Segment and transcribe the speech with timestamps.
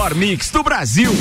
[0.00, 1.12] melhor mix do Brasil.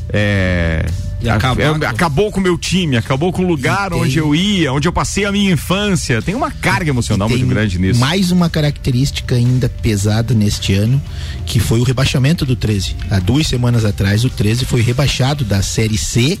[0.09, 0.85] É,
[1.29, 4.87] é, acabou com o meu time, acabou com o lugar tem, onde eu ia, onde
[4.87, 6.21] eu passei a minha infância.
[6.21, 7.99] Tem uma carga emocional muito grande nisso.
[7.99, 11.01] Mais uma característica ainda pesada neste ano,
[11.45, 12.95] que foi o rebaixamento do 13.
[13.09, 16.37] Há duas semanas atrás, o 13 foi rebaixado da Série C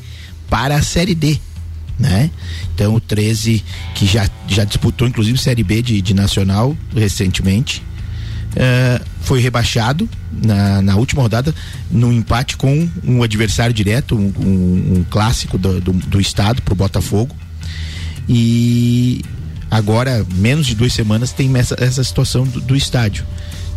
[0.49, 1.39] para a Série D.
[1.97, 2.31] Né?
[2.73, 3.63] Então o 13
[3.93, 7.83] que já, já disputou inclusive Série B de, de Nacional recentemente
[8.53, 11.53] uh, foi rebaixado na, na, última rodada
[11.89, 16.73] no empate com um adversário direto, um, um, um clássico do, do, do estado para
[16.73, 17.35] o Botafogo.
[18.27, 19.23] E
[19.69, 23.25] agora, menos de duas semanas, tem essa, essa situação do, do estádio.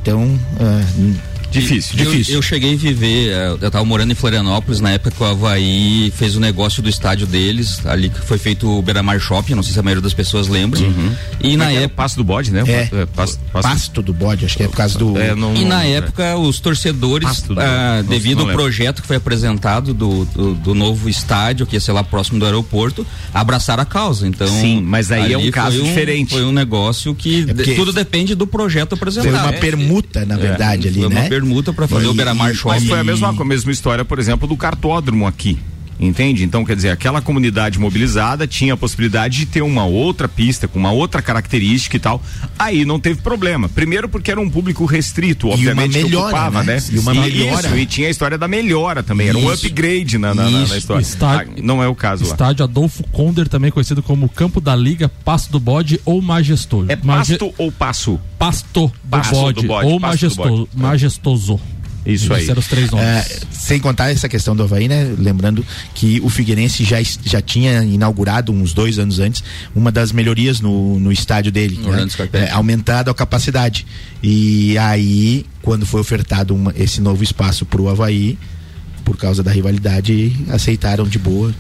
[0.03, 1.15] Então, uh,
[1.51, 2.35] Difícil, eu, difícil.
[2.35, 6.13] Eu, cheguei a viver, eh, eu tava morando em Florianópolis na época que o Havaí
[6.17, 9.73] fez o negócio do estádio deles, ali que foi feito o Beira-Mar Shopping, não sei
[9.73, 10.81] se a maioria das pessoas lembra.
[10.81, 11.15] Uhum.
[11.41, 11.97] E na época.
[11.97, 12.63] Passo do bode, né?
[12.67, 15.19] É, é pasto, pasto, pasto, do bode, acho que é por causa do.
[15.19, 15.93] É, não, e não, na é.
[15.93, 21.67] época os torcedores, ah, devido ao projeto que foi apresentado do, do, do, novo estádio,
[21.67, 24.27] que ia ser lá próximo do aeroporto, abraçaram a causa.
[24.27, 24.47] Então.
[24.47, 26.31] Sim, mas aí é um caso um, diferente.
[26.31, 29.33] Foi um negócio que é tudo depende do projeto apresentado.
[29.33, 31.21] Foi uma permuta, na é, verdade, ali, foi né?
[31.21, 32.81] Uma permuta para fazer o Beira-Mar Shopping.
[32.81, 35.59] Mas foi a mesma, a mesma história, por exemplo, do cartódromo aqui.
[35.99, 36.45] Entende?
[36.45, 40.79] Então, quer dizer, aquela comunidade mobilizada tinha a possibilidade de ter uma outra pista com
[40.79, 42.23] uma outra característica e tal.
[42.59, 43.69] Aí não teve problema.
[43.69, 46.77] Primeiro porque era um público restrito, obviamente, melhora, que ocupava, né?
[46.77, 46.83] né?
[46.93, 47.69] E uma melhora.
[47.69, 49.29] Isso, e tinha a história da melhora também.
[49.29, 51.03] Era um upgrade na, na, na, na história.
[51.03, 52.31] Estádio, ah, não é o caso lá.
[52.31, 56.87] Estádio Adolfo Konder, também conhecido como Campo da Liga, Pasto do Bode ou Majestoso.
[56.91, 58.21] É pasto ou passo?
[58.39, 61.61] Pasto do, pasto bode, do bode, ou majestoso, majestoso.
[62.07, 62.49] Isso aí.
[62.51, 63.07] os três nomes.
[63.07, 65.15] É, sem contar essa questão do Havaí, né?
[65.19, 65.65] Lembrando
[65.95, 69.43] que o Figueirense já, já tinha inaugurado uns dois anos antes
[69.75, 71.79] uma das melhorias no, no estádio dele.
[71.83, 72.07] No né?
[72.33, 73.87] é, aumentado a capacidade.
[74.23, 78.39] E aí, quando foi ofertado uma, esse novo espaço para o Havaí,
[79.05, 81.53] por causa da rivalidade, aceitaram de boa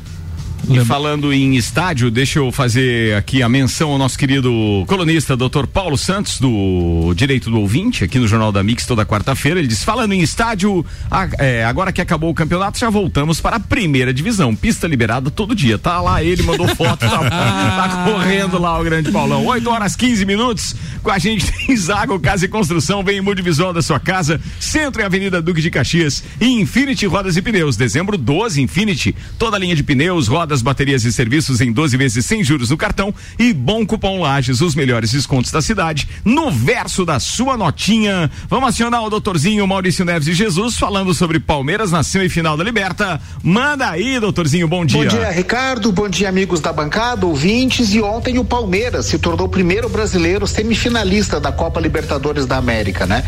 [0.68, 5.66] e falando em estádio, deixa eu fazer aqui a menção ao nosso querido colunista, doutor
[5.66, 9.60] Paulo Santos, do Direito do Ouvinte, aqui no Jornal da Mix, toda quarta-feira.
[9.60, 13.56] Ele diz: falando em estádio, a, é, agora que acabou o campeonato, já voltamos para
[13.56, 14.56] a primeira divisão.
[14.56, 15.78] Pista liberada todo dia.
[15.78, 19.46] Tá lá ele, mandou foto, tá, tá correndo lá o grande Paulão.
[19.46, 20.74] 8 horas 15 minutos.
[21.02, 25.00] Com a gente tem Zago Casa e Construção, vem em multivisual da sua casa, Centro
[25.00, 27.76] e Avenida Duque de Caxias e Infinity Rodas e Pneus.
[27.76, 31.97] Dezembro 12, Infinity, toda a linha de pneus, rodas rodas, baterias e serviços em 12
[31.97, 36.50] vezes sem juros no cartão e bom cupom Lages, os melhores descontos da cidade, no
[36.50, 38.31] verso da sua notinha.
[38.49, 43.20] Vamos acionar o doutorzinho Maurício Neves de Jesus falando sobre Palmeiras na semifinal da Liberta.
[43.43, 45.03] Manda aí, doutorzinho, bom dia.
[45.03, 45.93] Bom dia, Ricardo.
[45.93, 47.93] Bom dia, amigos da bancada, ouvintes.
[47.94, 53.06] E ontem o Palmeiras se tornou o primeiro brasileiro semifinalista da Copa Libertadores da América,
[53.06, 53.25] né?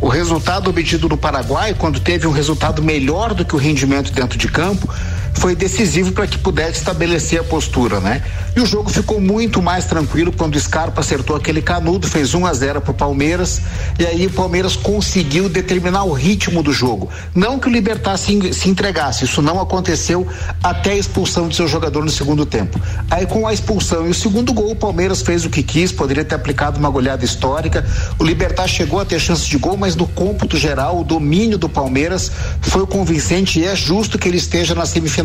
[0.00, 4.38] O resultado obtido no Paraguai, quando teve um resultado melhor do que o rendimento dentro
[4.38, 4.88] de campo,
[5.34, 8.22] foi decisivo para que pudesse estabelecer a postura, né?
[8.54, 12.46] E o jogo ficou muito mais tranquilo quando o Scarpa acertou aquele canudo, fez 1
[12.46, 13.60] a 0 para o Palmeiras,
[13.98, 17.08] e aí o Palmeiras conseguiu determinar o ritmo do jogo.
[17.34, 20.26] Não que o Libertar se, se entregasse, isso não aconteceu
[20.62, 22.80] até a expulsão de seu jogador no segundo tempo.
[23.10, 26.24] Aí com a expulsão e o segundo gol, o Palmeiras fez o que quis, poderia
[26.24, 27.86] ter aplicado uma goleada histórica.
[28.18, 31.68] O Libertar chegou a ter chance de gol, mas no cômputo geral, o domínio do
[31.68, 32.30] Palmeiras
[32.60, 35.19] foi convincente e é justo que ele esteja na semifinal.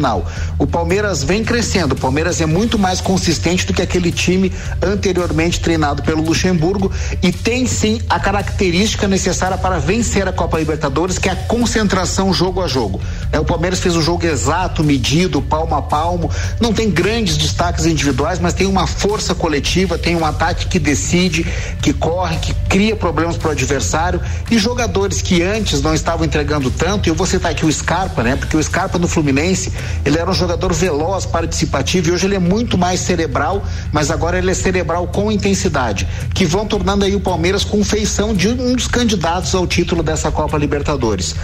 [0.58, 4.52] O Palmeiras vem crescendo, o Palmeiras é muito mais consistente do que aquele time
[4.82, 11.18] anteriormente treinado pelo Luxemburgo e tem sim a característica necessária para vencer a Copa Libertadores,
[11.18, 13.00] que é a concentração jogo a jogo.
[13.36, 17.86] É, o Palmeiras fez um jogo exato, medido, palmo a palmo, não tem grandes destaques
[17.86, 21.46] individuais, mas tem uma força coletiva, tem um ataque que decide,
[21.82, 26.72] que corre, que cria problemas para o adversário e jogadores que antes não estavam entregando
[26.72, 28.38] tanto, e eu vou citar aqui o Scarpa, né?
[28.38, 29.74] Porque o Scarpa no Fluminense,
[30.06, 33.62] ele era um jogador veloz, participativo, e hoje ele é muito mais cerebral,
[33.92, 38.34] mas agora ele é cerebral com intensidade, que vão tornando aí o Palmeiras com feição
[38.34, 41.36] de um dos candidatos ao título dessa Copa Libertadores.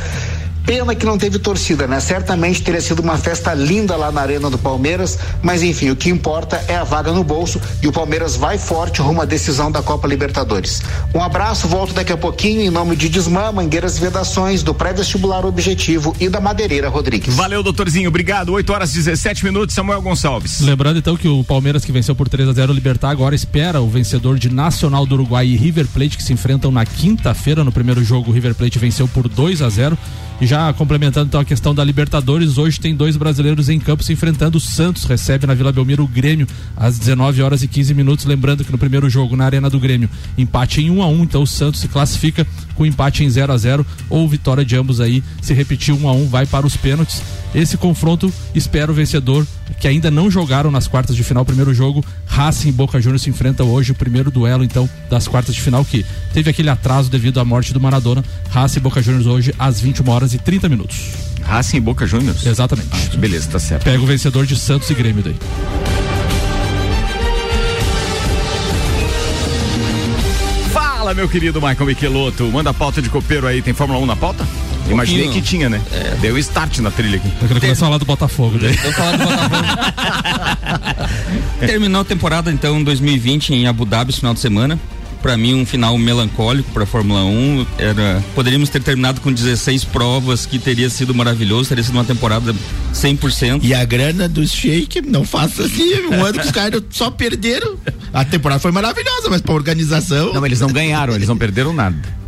[0.72, 2.00] Pena que não teve torcida, né?
[2.00, 6.10] Certamente teria sido uma festa linda lá na Arena do Palmeiras, mas enfim, o que
[6.10, 9.84] importa é a vaga no bolso e o Palmeiras vai forte rumo à decisão da
[9.84, 10.82] Copa Libertadores.
[11.14, 15.46] Um abraço, volto daqui a pouquinho em nome de Desmã, Mangueiras e Vedações, do Pré-Vestibular
[15.46, 17.36] Objetivo e da Madeireira Rodrigues.
[17.36, 18.54] Valeu, doutorzinho, obrigado.
[18.54, 20.62] 8 horas e 17 minutos, Samuel Gonçalves.
[20.62, 23.82] Lembrando então que o Palmeiras que venceu por 3 a 0 o Libertar agora espera
[23.82, 27.74] o vencedor de Nacional do Uruguai e River Plate que se enfrentam na quinta-feira no
[27.74, 28.32] primeiro jogo.
[28.32, 31.84] O River Plate venceu por 2 a 0 e já complementando então a questão da
[31.84, 34.58] Libertadores, hoje tem dois brasileiros em campo se enfrentando.
[34.58, 38.26] O Santos recebe na Vila Belmiro o Grêmio às 19 horas e 15 minutos.
[38.26, 41.44] Lembrando que no primeiro jogo, na Arena do Grêmio, empate em 1 a 1 então
[41.44, 42.46] o Santos se classifica
[42.76, 45.24] com empate em 0 a 0 ou vitória de ambos aí.
[45.42, 47.22] Se repetir 1 a 1 vai para os pênaltis.
[47.54, 49.46] Esse confronto espera o vencedor
[49.80, 51.46] que ainda não jogaram nas quartas de final.
[51.46, 55.56] Primeiro jogo, Racing e Boca Juniors se enfrentam hoje, o primeiro duelo então das quartas
[55.56, 58.24] de final que teve aquele atraso devido à morte do Maradona.
[58.50, 61.12] Racing e Boca Juniors hoje às 21 horas e 30 minutos.
[61.42, 62.46] Racing e Boca Juniors?
[62.46, 62.90] Exatamente.
[62.92, 63.84] Ah, beleza, tá certo.
[63.84, 65.36] Pega o vencedor de Santos e Grêmio daí.
[70.72, 72.46] Fala, meu querido Michael Michelotto.
[72.52, 73.62] Manda a pauta de copeiro aí.
[73.62, 74.48] Tem Fórmula 1 na pauta?
[74.88, 75.82] Um Imaginei que tinha, né?
[75.92, 76.16] É.
[76.22, 77.28] Deu start na trilha aqui.
[77.28, 78.58] Eu queria começar a falar do Botafogo.
[78.58, 78.76] Né?
[78.84, 79.66] Eu falar do Botafogo.
[81.66, 84.80] Terminou a temporada, então, 2020 em Abu Dhabi, final de semana
[85.22, 87.66] para mim um final melancólico para a Fórmula 1.
[87.78, 92.54] Era, poderíamos ter terminado com 16 provas, que teria sido maravilhoso, teria sido uma temporada
[92.94, 93.60] 100%.
[93.64, 97.78] E a grana dos Shake não faça assim, um ano que os caras só perderam.
[98.14, 100.34] A temporada foi maravilhosa, mas para organização.
[100.34, 102.21] Não, eles não ganharam, eles não perderam nada.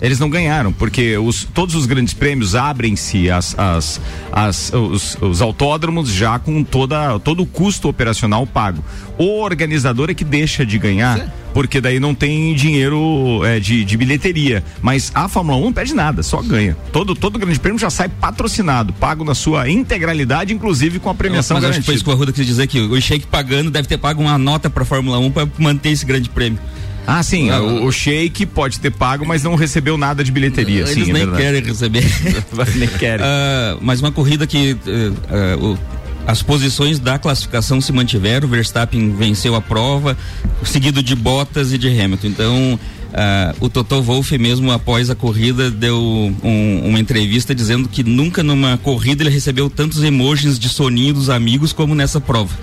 [0.00, 4.00] Eles não ganharam, porque os, todos os grandes prêmios abrem-se as, as,
[4.32, 8.82] as, os, os autódromos já com toda, todo o custo operacional pago.
[9.18, 13.96] O organizador é que deixa de ganhar, porque daí não tem dinheiro é, de, de
[13.96, 14.64] bilheteria.
[14.80, 16.74] Mas a Fórmula 1 não perde nada, só ganha.
[16.90, 21.56] Todo, todo grande prêmio já sai patrocinado, pago na sua integralidade, inclusive com a premiação
[21.56, 21.80] Mas garantida.
[21.80, 23.98] Acho que foi isso que o Arruda quis dizer que o Sheik pagando deve ter
[23.98, 26.58] pago uma nota para a Fórmula 1 para manter esse grande prêmio.
[27.06, 27.50] Ah, sim.
[27.50, 30.80] Ah, o, o Sheik pode ter pago, mas não recebeu nada de bilheteria.
[30.82, 32.04] Eles sim, é nem é querem receber.
[32.76, 33.24] nem querem.
[33.24, 35.78] Uh, mas uma corrida que uh, uh,
[36.26, 38.46] as posições da classificação se mantiveram.
[38.46, 40.16] O Verstappen venceu a prova,
[40.64, 42.26] seguido de Bottas e de Hamilton.
[42.26, 42.80] Então.
[43.10, 45.98] Uh, o Toto Wolff mesmo após a corrida deu
[46.44, 51.28] um, uma entrevista dizendo que nunca numa corrida ele recebeu tantos emojis de soninho dos
[51.28, 52.56] amigos como nessa prova.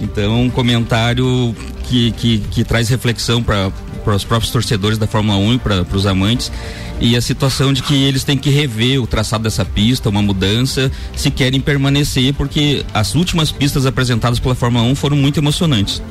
[0.00, 3.72] Então, um comentário que, que, que traz reflexão para
[4.06, 6.52] os próprios torcedores da Fórmula 1 e para os amantes
[7.00, 10.90] e a situação de que eles têm que rever o traçado dessa pista, uma mudança,
[11.16, 16.02] se querem permanecer, porque as últimas pistas apresentadas pela Fórmula 1 foram muito emocionantes.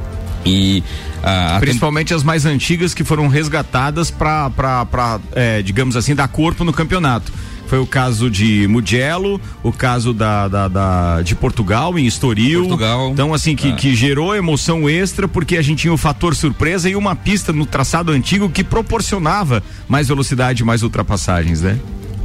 [0.46, 0.82] E
[1.22, 6.63] a, a principalmente as mais antigas que foram resgatadas para, é, digamos assim, dar corpo
[6.63, 7.34] no campeonato.
[7.67, 12.62] Foi o caso de Mugello, o caso da, da, da de Portugal, em Estoril.
[12.62, 13.12] Portugal.
[13.12, 13.71] Então, assim, que, é.
[13.74, 17.65] que gerou emoção extra, porque a gente tinha o fator surpresa e uma pista no
[17.65, 21.77] traçado antigo que proporcionava mais velocidade, mais ultrapassagens, né?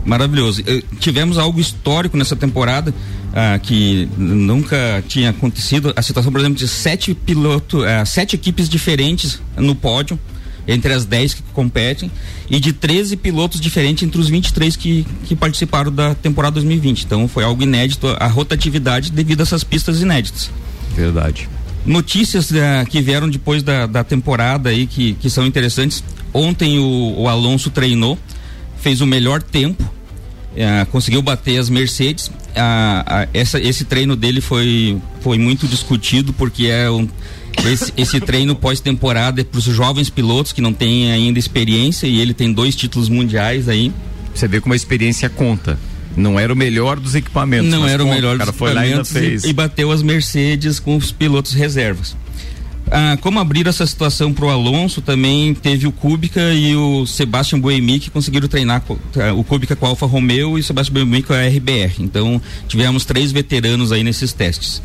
[0.04, 0.62] Maravilhoso.
[0.66, 2.94] Eh, tivemos algo histórico nessa temporada.
[3.34, 8.68] Ah, que nunca tinha acontecido a situação, por exemplo, de sete pilotos, ah, sete equipes
[8.68, 10.18] diferentes no pódio
[10.66, 12.11] entre as 10 que competem
[12.49, 17.04] e de 13 pilotos diferentes entre os 23 que, que participaram da temporada 2020.
[17.04, 20.50] Então foi algo inédito a rotatividade devido a essas pistas inéditas.
[20.95, 21.49] Verdade.
[21.85, 22.54] Notícias uh,
[22.88, 26.02] que vieram depois da, da temporada aí que, que são interessantes.
[26.33, 28.16] Ontem o, o Alonso treinou,
[28.76, 32.28] fez o melhor tempo, uh, conseguiu bater as Mercedes.
[32.28, 37.09] Uh, essa, esse treino dele foi, foi muito discutido porque é um
[37.66, 42.21] esse, esse treino pós-temporada é para os jovens pilotos que não têm ainda experiência e
[42.21, 43.92] ele tem dois títulos mundiais aí.
[44.35, 45.78] Você vê como a experiência conta.
[46.16, 47.71] Não era o melhor dos equipamentos.
[47.71, 48.12] Não era conta.
[48.12, 49.44] o melhor dos cara foi lá e, fez.
[49.44, 52.16] E, e bateu as Mercedes com os pilotos reservas.
[52.90, 57.59] Ah, como abrir essa situação para o Alonso, também teve o Kubica e o Sebastian
[57.59, 61.23] Buemi que conseguiram treinar ah, o Kubica com a Alfa Romeo e o Sebastian Buemi
[61.23, 61.94] com a RBR.
[62.00, 64.82] Então, tivemos três veteranos aí nesses testes.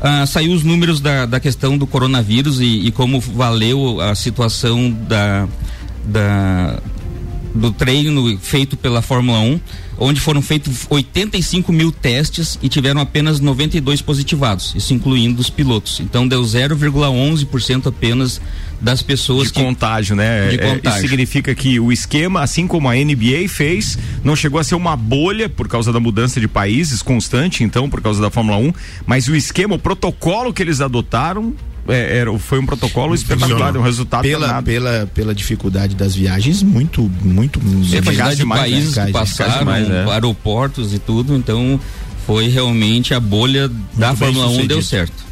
[0.00, 4.90] Ah, saiu os números da, da questão do coronavírus e, e como valeu a situação
[4.90, 5.48] da,
[6.04, 6.78] da,
[7.54, 9.60] do treino feito pela Fórmula 1,
[9.98, 16.00] onde foram feitos 85 mil testes e tiveram apenas 92 positivados, isso incluindo os pilotos.
[16.00, 18.40] Então deu 0,11% apenas
[18.80, 20.48] das pessoas de que, contágio, né?
[20.48, 20.98] De é, contágio.
[20.98, 24.96] Isso significa que o esquema, assim como a NBA fez, não chegou a ser uma
[24.96, 28.72] bolha por causa da mudança de países constante, então por causa da Fórmula 1,
[29.06, 31.54] mas o esquema, o protocolo que eles adotaram
[31.88, 37.10] é, era, foi um protocolo espetacular, um resultado pela, pela, pela dificuldade das viagens, muito,
[37.22, 37.60] muito.
[37.92, 39.06] É, de países né?
[39.06, 40.04] que passaram, mais, é.
[40.10, 41.80] aeroportos e tudo, então
[42.26, 45.24] foi realmente a bolha muito da Fórmula 1 deu certo.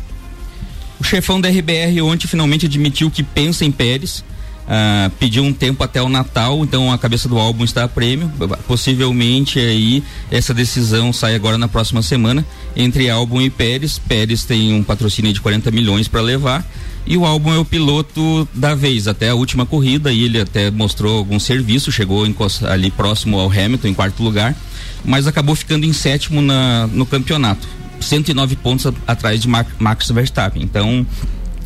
[1.01, 4.25] O chefão da RBR ontem finalmente admitiu que pensa em Pérez.
[4.65, 8.33] Uh, pediu um tempo até o Natal, então a cabeça do álbum está a prêmio.
[8.67, 12.45] Possivelmente aí essa decisão sai agora na próxima semana
[12.75, 13.99] entre álbum e Pérez.
[13.99, 16.67] Pérez tem um patrocínio de 40 milhões para levar
[17.07, 20.71] e o álbum é o piloto da vez até a última corrida e ele até
[20.71, 22.25] mostrou algum serviço, chegou
[22.63, 24.57] ali próximo ao Hamilton em quarto lugar,
[25.05, 27.69] mas acabou ficando em sétimo na, no campeonato.
[28.01, 30.63] 109 pontos a, atrás de Max Verstappen.
[30.63, 31.07] Então,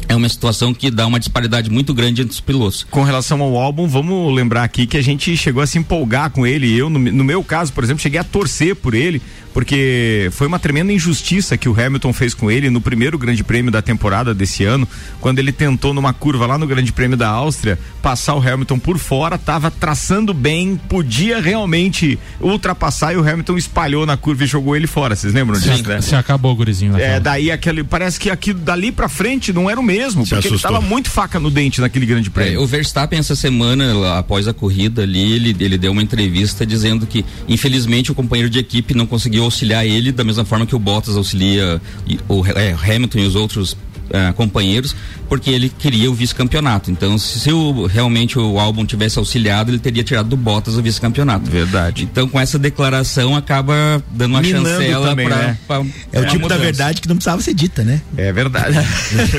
[0.09, 2.87] é uma situação que dá uma disparidade muito grande entre os pilotos.
[2.91, 6.47] Com relação ao álbum, vamos lembrar aqui que a gente chegou a se empolgar com
[6.47, 6.75] ele.
[6.75, 9.21] Eu, no, no meu caso, por exemplo, cheguei a torcer por ele,
[9.53, 13.71] porque foi uma tremenda injustiça que o Hamilton fez com ele no primeiro Grande Prêmio
[13.71, 14.89] da temporada desse ano,
[15.21, 18.99] quando ele tentou numa curva lá no Grande Prêmio da Áustria passar o Hamilton por
[18.99, 24.75] fora, estava traçando bem, podia realmente ultrapassar e o Hamilton espalhou na curva e jogou
[24.75, 25.15] ele fora.
[25.15, 26.01] Vocês lembram disso, né?
[26.01, 26.97] Se acabou, gurizinho.
[26.97, 30.31] É, daí aquele parece que aqui dali para frente não era o mesmo mesmo, Se
[30.35, 30.71] porque assustou.
[30.71, 32.55] ele tava muito faca no dente naquele grande prêmio.
[32.55, 37.07] É, o Verstappen essa semana, após a corrida ali, ele, ele deu uma entrevista dizendo
[37.07, 40.79] que, infelizmente, o companheiro de equipe não conseguiu auxiliar ele da mesma forma que o
[40.79, 41.81] Bottas auxilia
[42.29, 43.77] o, é, Hamilton e os outros
[44.11, 44.95] uh, companheiros,
[45.29, 46.91] porque ele queria o vice-campeonato.
[46.91, 50.83] Então, se, se o, realmente o álbum tivesse auxiliado, ele teria tirado do Bottas o
[50.83, 51.51] vice-campeonato.
[51.51, 52.05] Verdade.
[52.05, 55.59] Então, com essa declaração, acaba dando uma Minando chancela também, pra, né?
[55.67, 58.01] pra, É o tipo da verdade que não precisava ser dita, né?
[58.17, 58.79] É verdade.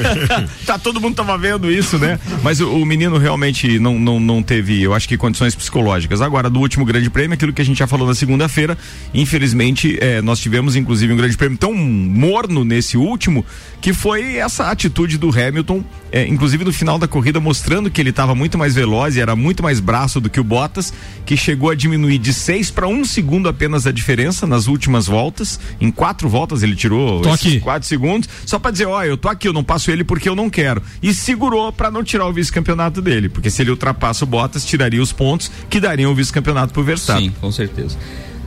[0.65, 2.19] tá, todo mundo tava vendo isso, né?
[2.43, 6.21] Mas o, o, menino realmente não, não, não teve, eu acho que condições psicológicas.
[6.21, 8.77] Agora, do último grande prêmio, aquilo que a gente já falou na segunda-feira,
[9.13, 13.45] infelizmente, é, nós tivemos inclusive um grande prêmio tão morno nesse último,
[13.81, 18.01] que foi essa essa atitude do Hamilton, é, inclusive no final da corrida, mostrando que
[18.01, 20.93] ele estava muito mais veloz e era muito mais braço do que o Bottas,
[21.25, 25.59] que chegou a diminuir de 6 para um segundo apenas a diferença nas últimas voltas.
[25.79, 27.21] Em quatro voltas ele tirou
[27.61, 30.35] quatro segundos, só para dizer, ó, eu tô aqui, eu não passo ele porque eu
[30.35, 30.83] não quero.
[31.01, 35.01] E segurou para não tirar o vice-campeonato dele, porque se ele ultrapassa o Bottas, tiraria
[35.01, 37.29] os pontos que dariam o vice-campeonato pro Verstappen.
[37.29, 37.97] Sim, com certeza.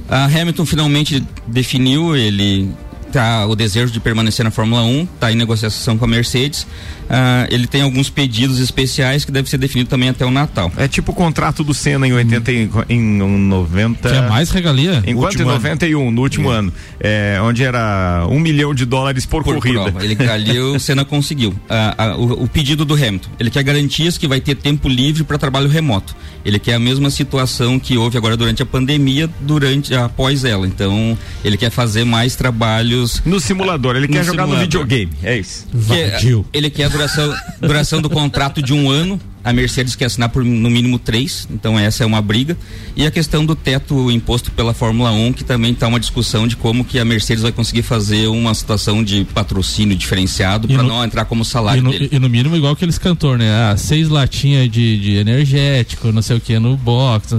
[0.09, 2.69] A Hamilton finalmente definiu, ele
[3.12, 6.66] tá o desejo de permanecer na Fórmula 1, está em negociação com a Mercedes.
[7.12, 10.73] Uh, ele tem alguns pedidos especiais que deve ser definido também até o Natal.
[10.78, 14.09] É tipo o contrato do Senna em 80 em, em 90.
[14.09, 15.02] Que é mais regalia?
[15.07, 16.11] Enquanto em 91, ano.
[16.11, 16.57] no último é.
[16.57, 19.83] ano, é, onde era um milhão de dólares por, por corrida.
[19.83, 20.02] Prova.
[20.02, 21.50] Ele ali o Senna conseguiu.
[21.50, 25.23] Uh, uh, o, o, pedido do Hamilton, ele quer garantias que vai ter tempo livre
[25.23, 26.16] para trabalho remoto.
[26.45, 30.66] Ele quer a mesma situação que houve agora durante a pandemia, durante após ela.
[30.66, 33.97] Então, ele quer fazer mais trabalhos no simulador.
[33.97, 34.54] Ele quer jogar simulador.
[34.57, 35.12] no videogame.
[35.23, 35.66] É isso.
[35.87, 39.21] Que, ele quer duração, duração do contrato de um ano.
[39.44, 42.56] A Mercedes quer assinar por no mínimo três, então essa é uma briga.
[42.94, 46.54] E a questão do teto imposto pela Fórmula 1, que também está uma discussão de
[46.54, 51.25] como que a Mercedes vai conseguir fazer uma situação de patrocínio diferenciado para não entrar
[51.25, 52.09] como salário e no, dele.
[52.12, 53.50] E no mínimo igual aqueles cantor, né?
[53.50, 57.35] Ah, seis latinhas de, de energético, não sei o que, no box.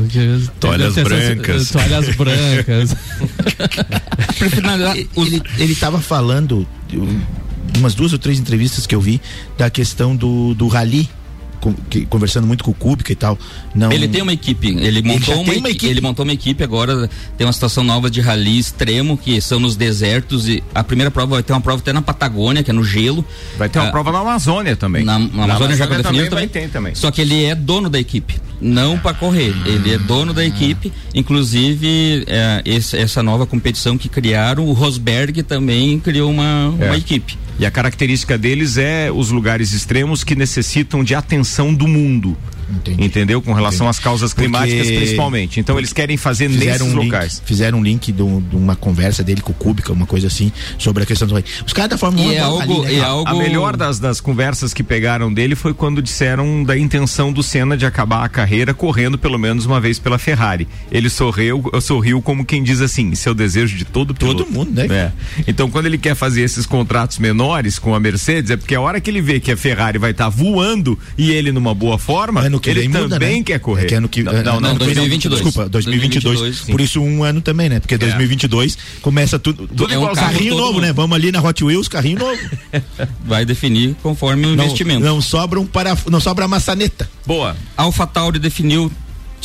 [0.60, 1.70] Toalhas brancas.
[1.72, 2.96] Toalhas brancas.
[5.16, 6.68] ele, ele tava falando
[7.78, 9.22] umas duas ou três entrevistas que eu vi
[9.58, 11.10] da questão do, do rally
[12.10, 13.38] conversando muito com o Kubica e tal.
[13.74, 13.92] Não...
[13.92, 15.86] Ele tem uma equipe, ele montou ele uma, uma, equipe.
[15.88, 19.76] Ele montou uma equipe agora, tem uma situação nova de rally extremo, que são nos
[19.76, 22.84] desertos e a primeira prova vai ter uma prova até na Patagônia, que é no
[22.84, 23.24] gelo.
[23.58, 25.04] Vai ter uma ah, prova na Amazônia também.
[25.04, 26.48] Na, na, na Amazônia, já definido também.
[26.48, 26.70] também.
[26.70, 26.96] também.
[26.96, 29.54] Só que ele é dono da equipe, não para correr.
[29.66, 35.44] Ele é dono da equipe, inclusive é, esse, essa nova competição que criaram, o Rosberg
[35.44, 36.86] também criou uma, é.
[36.86, 37.38] uma equipe.
[37.60, 42.36] E a característica deles é os lugares extremos que necessitam de atenção do mundo.
[42.78, 43.04] Entendi.
[43.04, 43.42] Entendeu?
[43.42, 43.90] Com relação Entendi.
[43.90, 44.98] às causas climáticas, Porque...
[44.98, 45.60] principalmente.
[45.60, 47.34] Então eles querem fazer fizeram nesses um locais.
[47.36, 51.04] Link, fizeram um link de, uma conversa dele com o Kubica, uma coisa assim, sobre
[51.04, 51.34] a questão do.
[51.66, 53.00] Os caras da Fórmula 1 é algo, ali, né?
[53.00, 53.30] é algo...
[53.30, 57.76] A melhor das, das conversas que pegaram dele foi quando disseram da intenção do Senna
[57.78, 60.68] de acabar a carreira correndo pelo menos uma vez pela Ferrari.
[60.92, 64.44] Ele sorriu, sorriu como quem diz assim: seu desejo de todo piloto.
[64.44, 64.88] Todo mundo, né?
[64.90, 65.12] É.
[65.48, 69.00] Então, quando ele quer fazer esses contratos menores com a Mercedes, é porque a hora
[69.00, 72.42] que ele vê que a Ferrari vai estar tá voando e ele numa boa forma,
[72.42, 73.44] ano que ele também muda, né?
[73.44, 73.84] quer correr.
[73.84, 75.42] É que ano que, não, não, não 2022.
[75.42, 76.40] Desculpa, 2022.
[76.40, 77.80] 2022 por isso um ano também, né?
[77.80, 79.02] Porque 2022 é.
[79.02, 80.94] começa tudo, tudo é um igual, carrinho novo, né?
[80.94, 82.40] Vamos ali na Hot Wheels, carrinho novo.
[83.26, 85.02] Vai definir conforme o não, investimento.
[85.02, 87.10] Não sobra um para, não sobra maçaneta.
[87.26, 87.56] Boa.
[87.76, 88.92] AlphaTauri definiu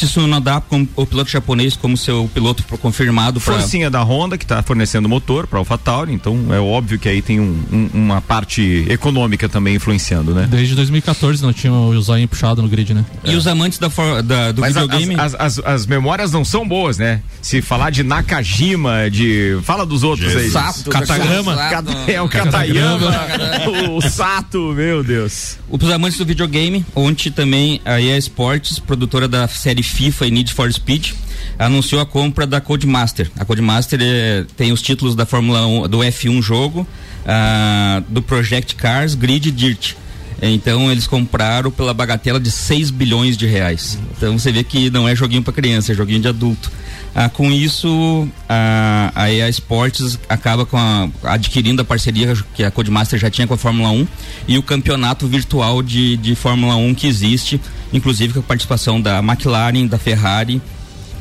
[0.07, 4.63] Tsunoda como o piloto japonês como seu piloto confirmado para forcinha da Honda que está
[4.63, 9.49] fornecendo motor para AlphaTauri então é óbvio que aí tem um, um, uma parte econômica
[9.49, 10.47] também influenciando né?
[10.51, 13.05] Desde 2014 não tinha o zóio puxado no grid né?
[13.25, 13.37] E é.
[13.37, 13.89] os amantes da,
[14.23, 17.21] da do Mas videogame as, as, as, as, memórias não são boas né?
[17.43, 20.57] Se falar de Nakajima de fala dos outros Jesus.
[20.57, 21.57] aí Sato Katagama
[22.07, 23.09] é o Katayama.
[23.91, 25.59] O Sato meu Deus.
[25.69, 30.53] Os amantes do videogame ontem também a EA Sports produtora da série FIFA e Need
[30.53, 31.13] for Speed,
[31.59, 33.31] anunciou a compra da Codemaster.
[33.39, 36.87] A Codemaster é, tem os títulos da Fórmula 1, do F1 jogo,
[37.27, 39.95] ah, do Project Cars, Grid e Dirt.
[40.41, 43.99] Então eles compraram pela bagatela de 6 bilhões de reais.
[44.17, 46.71] Então você vê que não é joguinho para criança, é joguinho de adulto.
[47.15, 53.19] Ah, com isso, a, a EA Sports acaba a, adquirindo a parceria que a Codemaster
[53.19, 54.07] já tinha com a Fórmula 1
[54.47, 57.61] e o campeonato virtual de, de Fórmula 1 que existe,
[57.93, 60.63] inclusive com a participação da McLaren, da Ferrari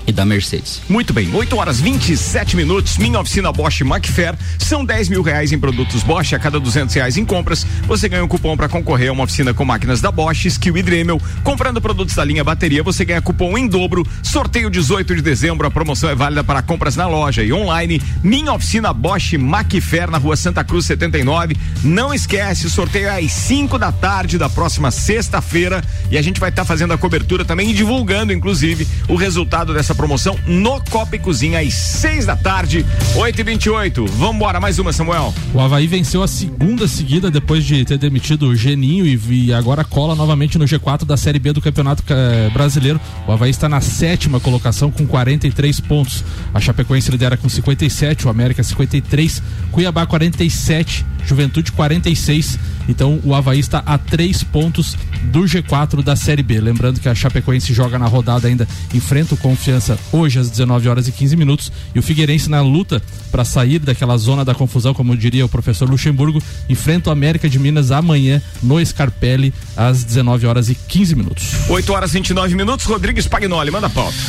[0.07, 0.81] e da Mercedes.
[0.87, 5.59] Muito bem, 8 horas 27 minutos, minha oficina Bosch Macfair, são 10 mil reais em
[5.59, 9.11] produtos Bosch, a cada 200 reais em compras, você ganha um cupom para concorrer a
[9.11, 13.03] uma oficina com máquinas da Bosch, Skill e Dremel, comprando produtos da linha bateria, você
[13.03, 17.07] ganha cupom em dobro, sorteio 18 de dezembro, a promoção é válida para compras na
[17.07, 22.69] loja e online, minha oficina Bosch Macfair, na rua Santa Cruz 79, não esquece, o
[22.69, 25.83] sorteio é às 5 da tarde da próxima sexta-feira.
[26.09, 29.73] E a gente vai estar tá fazendo a cobertura também e divulgando, inclusive, o resultado
[29.73, 34.59] dessa promoção no Copa e Cozinha às 6 da tarde, 8 e 28 Vamos embora,
[34.59, 35.33] mais uma, Samuel.
[35.53, 39.83] O Havaí venceu a segunda seguida depois de ter demitido o Geninho e, e agora
[39.83, 43.01] cola novamente no G4 da Série B do Campeonato eh, Brasileiro.
[43.27, 46.23] O Havaí está na sétima colocação com 43 pontos.
[46.53, 52.59] A Chapecoense lidera com 57, o América 53, Cuiabá 47, Juventude 46.
[52.87, 56.59] Então o Havaí está a três pontos do G4 da Série B.
[56.59, 61.07] Lembrando que a Chapecoense joga na rodada ainda, enfrenta o Confiança hoje às 19 horas
[61.07, 61.71] e 15 minutos.
[61.93, 65.87] E o Figueirense na luta para sair daquela zona da confusão, como diria o professor
[65.87, 71.45] Luxemburgo, enfrenta o América de Minas amanhã no Scarpelli às 19 horas e 15 minutos.
[71.69, 72.85] 8 horas e 29 minutos.
[72.85, 74.17] Rodrigues Pagnoli, manda a pauta.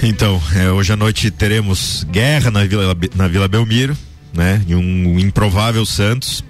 [0.00, 3.96] Então, é, hoje à noite teremos guerra na Vila, na Vila Belmiro,
[4.32, 4.62] né?
[4.68, 6.44] E um improvável Santos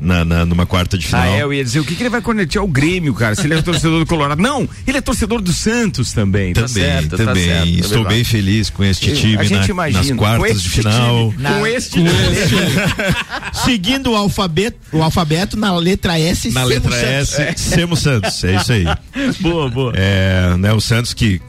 [0.00, 1.22] na, na, numa quarta de final.
[1.22, 3.34] Ah, é, eu ia dizer, o que, que ele vai conectar o Grêmio, cara?
[3.34, 4.40] Se ele é torcedor do Colorado.
[4.40, 6.52] Não, ele é torcedor do Santos também.
[6.52, 7.48] Tá também, tá certo, também.
[7.48, 11.32] Tá certo, Estou bem feliz com este time na, imagina, nas quartas de final.
[11.32, 12.08] Time, com este time.
[13.64, 17.62] Seguindo o alfabeto, o alfabeto na letra S, na letra S, Santos.
[17.62, 18.84] Semos Santos, é isso aí.
[19.40, 19.92] boa, boa.
[19.96, 21.40] É, né, o Santos que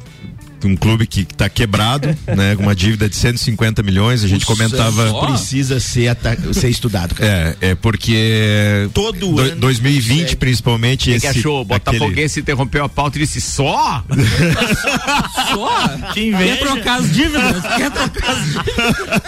[0.67, 4.23] um clube que está quebrado, né, com uma dívida de 150 milhões.
[4.23, 5.27] A gente o comentava.
[5.27, 6.15] Precisa ser,
[6.53, 7.57] ser estudado, cara.
[7.61, 8.89] É, é porque.
[8.93, 9.55] Todo do, ano.
[9.57, 11.05] 2020, principalmente.
[11.05, 11.63] Quem esse, que achou?
[11.63, 12.41] Botafoguense aquele...
[12.41, 14.03] interrompeu a pauta e disse só?
[15.53, 16.13] só?
[16.13, 16.57] Quem vem?
[16.57, 17.61] Quer trocar as dívidas?
[17.77, 19.21] Quer trocar as dívidas?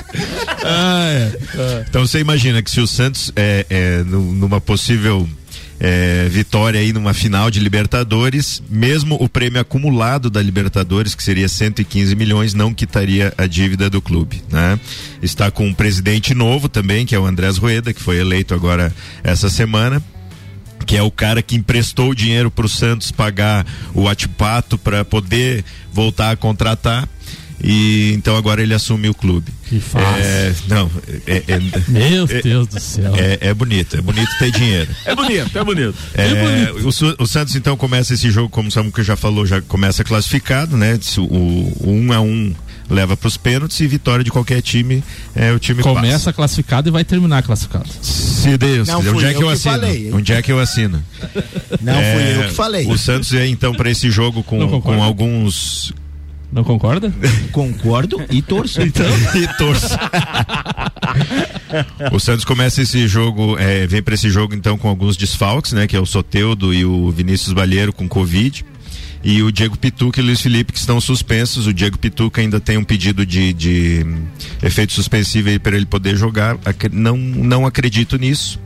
[0.64, 1.86] ah, é.
[1.90, 5.28] Então você imagina que se o Santos é, é numa possível
[5.86, 11.50] é, vitória aí numa final de Libertadores, mesmo o prêmio acumulado da Libertadores, que seria
[11.50, 14.80] 115 milhões, não quitaria a dívida do clube, né?
[15.22, 18.96] Está com um presidente novo também, que é o Andrés Rueda, que foi eleito agora
[19.24, 20.02] essa semana
[20.86, 25.06] que é o cara que emprestou o dinheiro para o Santos pagar o Atipato para
[25.06, 27.08] poder voltar a contratar
[27.64, 29.52] e então agora ele assume o clube.
[29.70, 30.22] Que fácil.
[30.22, 30.92] É, não,
[31.26, 33.14] é, é, Meu é, Deus do céu.
[33.16, 34.94] É, é, bonito, é bonito ter dinheiro.
[35.06, 35.96] É bonito, é bonito.
[36.14, 37.16] É, é bonito.
[37.20, 40.76] O, o, Santos então começa esse jogo, como o Samuel já falou, já começa classificado,
[40.76, 41.00] né?
[41.18, 42.54] O, o um a um
[42.90, 45.02] leva para os pênaltis e vitória de qualquer time
[45.34, 46.34] é o time começa passa.
[46.34, 47.90] classificado e vai terminar classificado.
[48.02, 49.74] Se Deus, não, onde é que eu, eu assino?
[49.74, 51.04] Falei, onde é que eu assino?
[51.82, 52.88] Não é, fui eu que falei.
[52.88, 55.94] O Santos é então para esse jogo com, com alguns
[56.54, 57.14] não concorda?
[57.52, 58.82] Concordo e torço.
[58.84, 59.06] Então.
[59.36, 59.98] e torço.
[62.12, 65.88] o Santos começa esse jogo, é, vem para esse jogo então com alguns desfalques, né?
[65.88, 68.66] Que é o Soteudo e o Vinícius Balheiro com Covid
[69.24, 71.68] e o Diego Pituca e o Luiz Felipe que estão suspensos.
[71.68, 74.06] O Diego Pituca ainda tem um pedido de, de
[74.62, 76.58] efeito suspensivo aí para ele poder jogar.
[76.92, 78.60] Não, não acredito nisso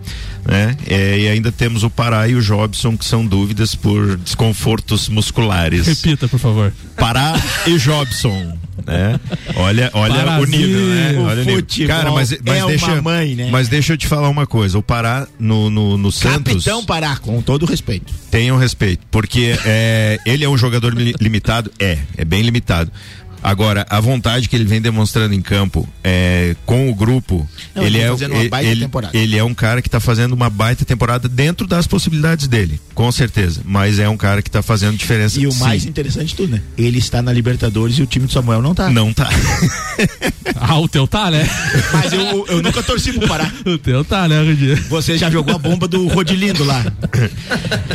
[0.47, 0.75] né?
[0.87, 5.85] É, e ainda temos o Pará e o Jobson, que são dúvidas por desconfortos musculares.
[5.85, 6.73] Repita, por favor.
[6.95, 7.33] Pará
[7.67, 8.57] e Jobson.
[8.85, 9.19] Né?
[9.55, 11.15] Olha, olha o nível, né?
[11.19, 11.87] Olha o nível.
[11.87, 13.49] Cara, mas, mas é deixa, mãe, né?
[13.51, 14.77] mas deixa eu te falar uma coisa.
[14.77, 16.53] O Pará no, no, no Santos.
[16.53, 18.13] Capitão Pará, com todo respeito.
[18.29, 22.91] Tenham respeito, porque é, ele é um jogador limitado, é, é bem limitado.
[23.47, 27.97] Agora, a vontade que ele vem demonstrando em campo é, com o grupo, Não, ele,
[27.97, 28.09] é,
[28.61, 32.77] ele, ele, é um cara que está fazendo uma baita temporada dentro das possibilidades dele,
[32.93, 33.61] com certeza.
[33.63, 35.39] Mas é um cara que está fazendo diferença.
[35.39, 35.59] E o sim.
[35.59, 36.61] mais interessante de tudo, né?
[36.77, 38.89] Ele está na Libertadores e o time do Samuel não tá.
[38.89, 39.29] Não tá.
[40.59, 41.49] ah, o teu tá, né?
[41.93, 43.49] Mas eu, eu nunca torci pro Pará.
[43.65, 44.83] o teu tá, né, Rudir?
[44.89, 46.83] Você já jogou a bomba do Rodilindo lá.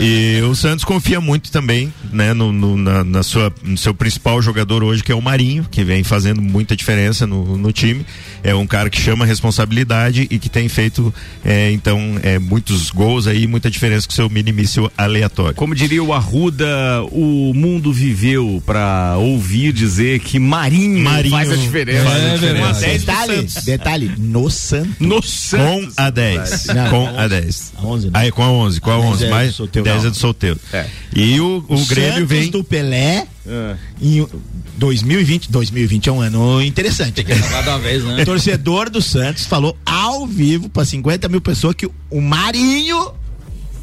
[0.01, 4.41] e o Santos confia muito também, né, no, no, na, na sua, no seu principal
[4.41, 8.05] jogador hoje, que é o Marinho, que vem fazendo muita diferença no, no time.
[8.43, 11.13] É um cara que chama responsabilidade e que tem feito,
[11.45, 15.55] é, então, é, muitos gols aí, muita diferença com seu minimício aleatório.
[15.55, 16.67] Como diria o Arruda,
[17.11, 22.05] o mundo viveu para ouvir dizer que Marinho, Marinho faz a diferença.
[22.05, 22.87] Faz a diferença.
[22.87, 24.97] É, detalhe, detalhe, no Santos.
[24.99, 25.95] No Santos.
[25.95, 26.67] Com a 10.
[26.67, 27.73] Não, com a 10.
[27.83, 28.13] 11, né?
[28.15, 30.59] Aí, com a 11, com a 11, mais 10 é do solteiro.
[30.73, 30.87] É.
[31.15, 33.77] E o, o Grêmio Santos vem do Pelé é.
[34.01, 34.27] em
[34.77, 37.13] 2020, 2020 é um ano interessante.
[37.13, 38.23] Tem que uma vez, né?
[38.23, 43.13] O torcedor do Santos falou ao vivo para 50 mil pessoas que o Marinho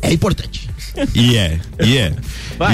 [0.01, 0.69] é importante.
[1.13, 2.13] E é, e é.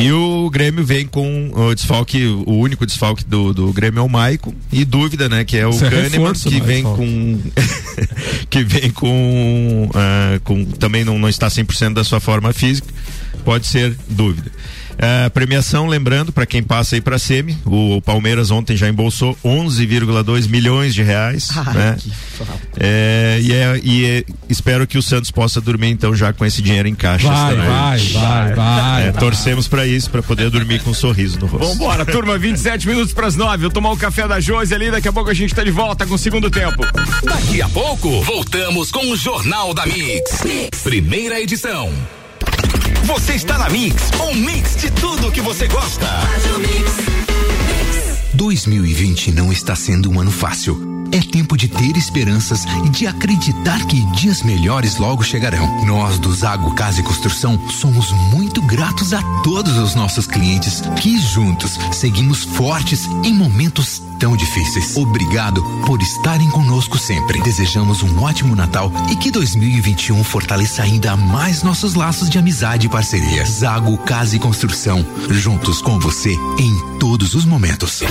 [0.02, 4.10] E o Grêmio vem com o desfalque, o único desfalque do, do Grêmio é o
[4.10, 4.54] Maico.
[4.72, 5.44] E dúvida, né?
[5.44, 7.40] Que é o é Kahneman, que vem com.
[8.50, 9.90] que vem com.
[9.90, 12.88] Uh, com também não, não está 100% da sua forma física.
[13.44, 14.52] Pode ser dúvida.
[14.98, 19.38] É, premiação, lembrando, para quem passa aí para SEMI, o, o, Palmeiras ontem já embolsou
[19.44, 21.50] 11,2 milhões de reais.
[21.56, 21.98] Ai, né?
[22.80, 26.62] É, e, é, e é, espero que o Santos possa dormir então já com esse
[26.62, 27.28] dinheiro em caixa.
[27.28, 31.48] Vai, vai, vai, vai, é, Torcemos para isso, para poder dormir com um sorriso no
[31.48, 31.68] rosto.
[31.68, 33.66] Vambora, turma, 27 minutos para as 9.
[33.66, 36.06] Eu tomar o café da Josi ali, daqui a pouco a gente está de volta
[36.06, 36.86] com o segundo tempo.
[37.24, 40.44] Daqui a pouco, voltamos com o Jornal da mix.
[40.84, 41.92] Primeira edição.
[43.06, 46.08] Você está na Mix, um mix de tudo que você gosta.
[48.34, 50.95] 2020 não está sendo um ano fácil.
[51.12, 55.86] É tempo de ter esperanças e de acreditar que dias melhores logo chegarão.
[55.86, 61.18] Nós do Zago Casa e Construção somos muito gratos a todos os nossos clientes que
[61.20, 64.96] juntos seguimos fortes em momentos tão difíceis.
[64.96, 67.42] Obrigado por estarem conosco sempre.
[67.42, 72.90] Desejamos um ótimo Natal e que 2021 fortaleça ainda mais nossos laços de amizade e
[72.90, 73.46] parceria.
[73.46, 78.02] Zago Casa e Construção, juntos com você em todos os momentos.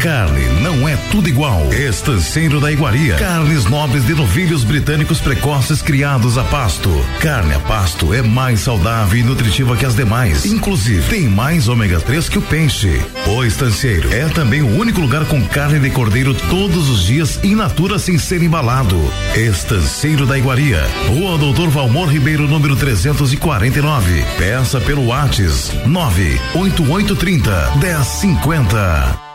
[0.00, 1.72] Carne não é tudo igual.
[1.72, 3.16] Estanceiro da Iguaria.
[3.16, 6.88] Carnes nobres de novilhos britânicos precoces criados a pasto.
[7.18, 10.46] Carne a pasto é mais saudável e nutritiva que as demais.
[10.46, 13.02] Inclusive, tem mais ômega 3 que o peixe.
[13.26, 17.56] O Estanceiro é também o único lugar com carne de cordeiro todos os dias in
[17.56, 18.96] natura sem ser embalado.
[19.34, 20.80] Estanceiro da Iguaria.
[21.08, 24.24] Rua Doutor Valmor Ribeiro, número 349.
[24.38, 29.27] Peça pelo WhatsApp 98830 1050.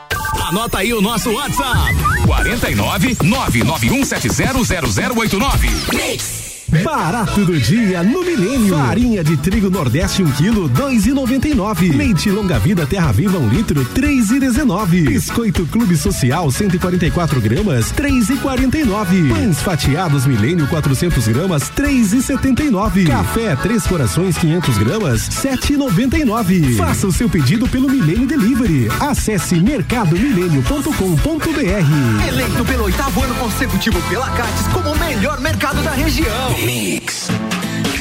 [0.53, 1.95] Anota aí o nosso WhatsApp:
[2.27, 5.95] 49 991700089.
[5.95, 6.52] Mix.
[6.81, 8.75] Barato do dia no Milênio.
[8.75, 11.89] Farinha de trigo Nordeste 1 um quilo, dois e noventa e nove.
[11.89, 15.01] Leite longa vida Terra Viva um litro, três e dezenove.
[15.01, 19.29] Biscoito Clube Social 144 gramas, três e quarenta e nove.
[19.29, 23.05] Pães fatiados Milênio 400 gramas, três e setenta e nove.
[23.05, 26.73] Café Três Corações 500 gramas, sete e noventa e nove.
[26.75, 28.89] Faça o seu pedido pelo Milênio Delivery.
[28.99, 32.27] Acesse mercadomilênio.com.br.
[32.27, 36.62] Eleito pelo oitavo ano consecutivo pela Cates como o melhor mercado da região.
[36.65, 37.27] Mix.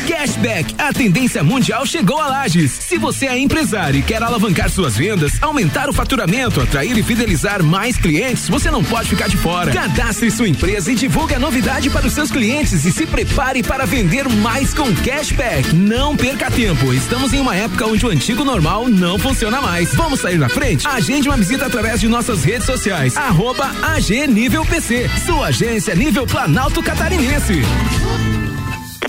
[0.06, 2.70] Cashback, a tendência mundial chegou a Lages.
[2.70, 7.62] Se você é empresário e quer alavancar suas vendas, aumentar o faturamento, atrair e fidelizar
[7.62, 9.72] mais clientes, você não pode ficar de fora.
[9.72, 13.84] Cadastre sua empresa e divulgue a novidade para os seus clientes e se prepare para
[13.84, 15.74] vender mais com cashback.
[15.74, 16.92] Não perca tempo.
[16.92, 19.94] Estamos em uma época onde o antigo normal não funciona mais.
[19.94, 20.86] Vamos sair na frente?
[20.86, 23.16] Agende uma visita através de nossas redes sociais.
[23.16, 25.10] Arroba AG Nível PC.
[25.26, 27.62] Sua agência nível Planalto Catarinense.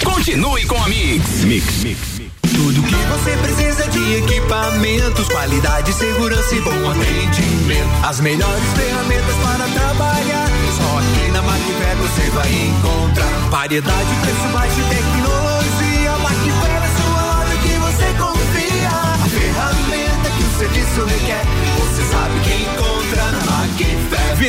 [0.02, 1.44] Continue com a Mix.
[1.44, 2.22] Mix, Mix.
[2.42, 7.90] Tudo que você precisa de equipamentos, qualidade, segurança e bom atendimento.
[8.06, 10.48] As melhores ferramentas para trabalhar.
[10.78, 13.50] Só aqui na Macfer você vai encontrar.
[13.50, 15.53] Variedade, preço baixo e tecnologia.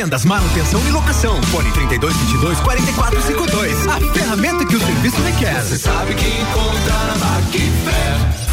[0.05, 1.41] Vendas, manutenção e locação.
[1.45, 3.87] Fone 32 22 44 52.
[3.87, 5.59] A ferramenta que o serviço requer.
[5.63, 8.44] Você sabe que encontra na Macfer.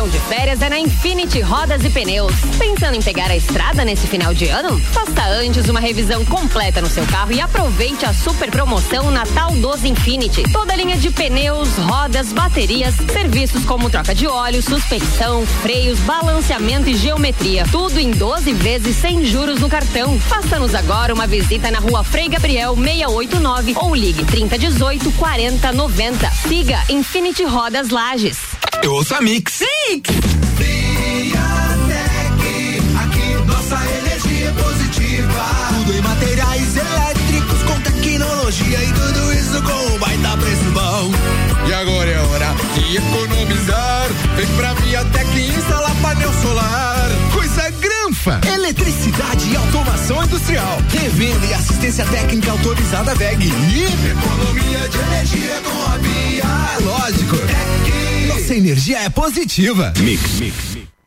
[0.00, 2.32] Previsão de férias é na Infinity Rodas e Pneus.
[2.58, 4.80] Pensando em pegar a estrada nesse final de ano?
[4.80, 9.84] Faça antes uma revisão completa no seu carro e aproveite a super promoção Natal dos
[9.84, 10.44] Infinity.
[10.52, 16.96] Toda linha de pneus, rodas, baterias, serviços como troca de óleo, suspensão, freios, balanceamento e
[16.96, 17.66] geometria.
[17.70, 20.18] Tudo em 12 vezes sem juros no cartão.
[20.18, 26.30] Faça-nos agora uma visita na rua Frei Gabriel 689 ou ligue 3018 4090.
[26.48, 28.49] Siga Infinity Rodas Lages.
[28.82, 29.60] Eu ouço a Mix.
[29.60, 30.10] Mix.
[32.98, 35.44] aqui nossa energia é positiva.
[35.68, 41.12] Tudo em materiais elétricos com tecnologia e tudo isso com um baita preço bom.
[41.68, 44.08] E agora é hora de economizar.
[44.36, 47.10] Vem pra Viatec e instalar painel solar.
[47.34, 48.40] Coisa granfa.
[48.50, 50.78] Eletricidade e automação industrial.
[50.88, 53.44] Revenda e assistência técnica autorizada VEG.
[53.44, 56.44] E economia de energia com a Via.
[56.44, 57.36] É lógico.
[57.36, 58.09] Tec
[58.50, 59.92] nossa energia é positiva.
[59.98, 60.79] Mix, mix, mix.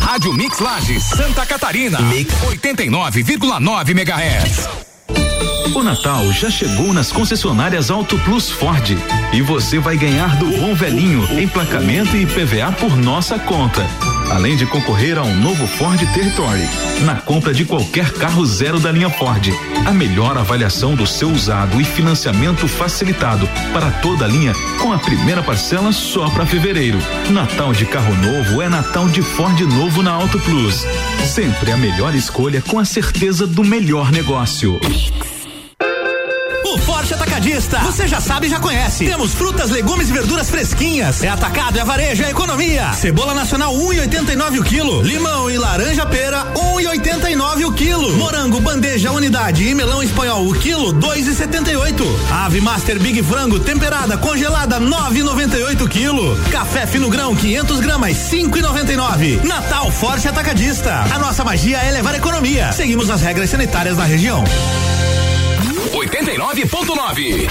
[0.00, 2.00] Rádio Mix Lages, Santa Catarina.
[2.00, 4.89] Mix 89,9 MHz.
[5.74, 8.90] O Natal já chegou nas concessionárias Auto Plus Ford
[9.32, 13.86] e você vai ganhar do bom velhinho emplacamento e PVA por nossa conta
[14.30, 16.62] além de concorrer a um novo Ford Territory.
[17.04, 19.48] Na compra de qualquer carro zero da linha Ford,
[19.84, 24.98] a melhor avaliação do seu usado e financiamento facilitado para toda a linha com a
[24.98, 26.98] primeira parcela só para fevereiro.
[27.30, 30.86] Natal de carro novo é Natal de Ford novo na Auto Plus.
[31.26, 34.78] Sempre a melhor escolha com a certeza do melhor negócio.
[37.40, 37.78] Atacadista.
[37.78, 39.06] Você já sabe e já conhece.
[39.06, 41.22] Temos frutas, legumes e verduras fresquinhas.
[41.22, 42.92] É atacado, é varejo, é economia.
[42.92, 45.00] Cebola nacional 1,89 o quilo.
[45.00, 48.12] Limão e laranja pera 1,89 o quilo.
[48.18, 52.04] Morango, bandeja, unidade e melão espanhol o quilo 2,78.
[52.44, 56.36] Ave Master Big Frango temperada congelada 9,98 quilo.
[56.50, 59.42] Café fino grão 500 gramas 5,99.
[59.44, 61.06] Natal Forte Atacadista.
[61.10, 62.70] A nossa magia é levar economia.
[62.72, 64.44] Seguimos as regras sanitárias da região.
[66.10, 67.48] 89.9.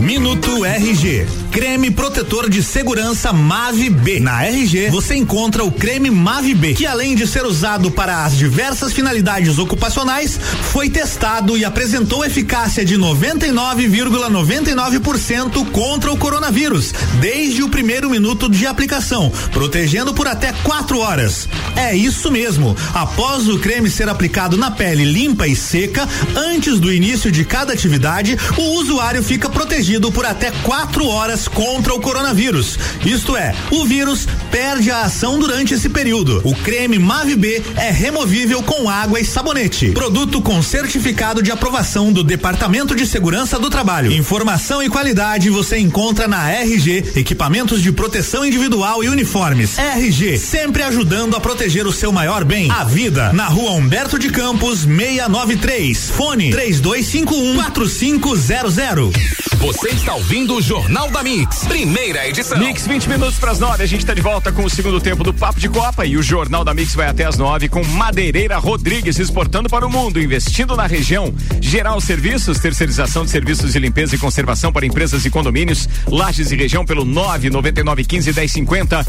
[0.00, 1.45] Minuto RG.
[1.56, 4.20] Creme protetor de segurança Mave B.
[4.20, 8.36] Na RG, você encontra o creme Mave B, que além de ser usado para as
[8.36, 10.38] diversas finalidades ocupacionais,
[10.70, 16.92] foi testado e apresentou eficácia de 99,99% ,99 contra o coronavírus,
[17.22, 21.48] desde o primeiro minuto de aplicação, protegendo por até quatro horas.
[21.74, 22.76] É isso mesmo.
[22.92, 27.72] Após o creme ser aplicado na pele limpa e seca, antes do início de cada
[27.72, 32.78] atividade, o usuário fica protegido por até quatro horas contra o coronavírus.
[33.04, 36.40] Isto é, o vírus perde a ação durante esse período.
[36.44, 39.90] O creme Mavi B é removível com água e sabonete.
[39.92, 44.12] Produto com certificado de aprovação do Departamento de Segurança do Trabalho.
[44.12, 49.78] Informação e qualidade você encontra na RG, equipamentos de proteção individual e uniformes.
[49.78, 53.32] RG, sempre ajudando a proteger o seu maior bem, a vida.
[53.32, 56.10] Na rua Humberto de Campos, 693.
[56.10, 59.46] Fone 3251 4500.
[59.58, 62.56] Você está ouvindo o Jornal da Mix, primeira edição.
[62.56, 63.82] Mix, 20 minutos para as 9.
[63.82, 66.22] A gente está de volta com o segundo tempo do Papo de Copa e o
[66.22, 70.76] Jornal da Mix vai até as 9 com Madeireira Rodrigues exportando para o mundo, investindo
[70.76, 71.34] na região.
[71.60, 76.56] Geral Serviços, terceirização de serviços de limpeza e conservação para empresas e condomínios, lajes e
[76.56, 79.04] região pelo 99915 1050.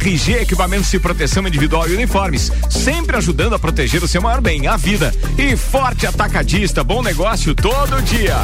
[0.00, 4.66] RG Equipamentos de proteção individual e uniformes, sempre ajudando a proteger o seu maior bem,
[4.66, 5.14] a vida.
[5.36, 8.38] E Forte Atacadista, bom negócio todo dia.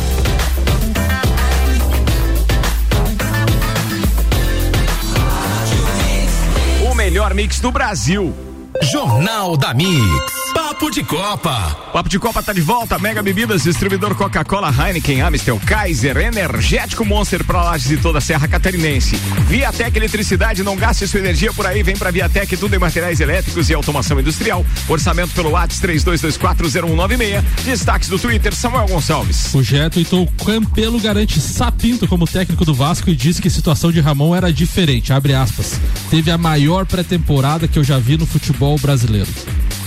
[7.05, 8.33] Melhor mix do Brasil.
[8.81, 10.44] Jornal da Mix.
[10.55, 11.77] Papo de Copa.
[11.93, 12.97] Papo de Copa tá de volta.
[12.99, 18.47] Mega Bebidas, distribuidor Coca-Cola, Heineken, Amstel, Kaiser, Energético Monster para Lages e toda a Serra
[18.47, 19.17] Catarinense.
[19.49, 21.83] Viatec Eletricidade, não gaste sua energia por aí.
[21.83, 24.65] Vem pra Viatec, tudo em materiais elétricos e automação industrial.
[24.89, 27.43] Orçamento pelo WhatsApp 32240196.
[27.65, 29.53] Destaques do Twitter, Samuel Gonçalves.
[29.55, 33.91] O Geto Itou Campelo garante Sapinto como técnico do Vasco e disse que a situação
[33.91, 35.13] de Ramon era diferente.
[35.13, 35.81] Abre aspas.
[36.11, 39.29] Teve a maior pré-temporada que eu já vi no futebol brasileiro.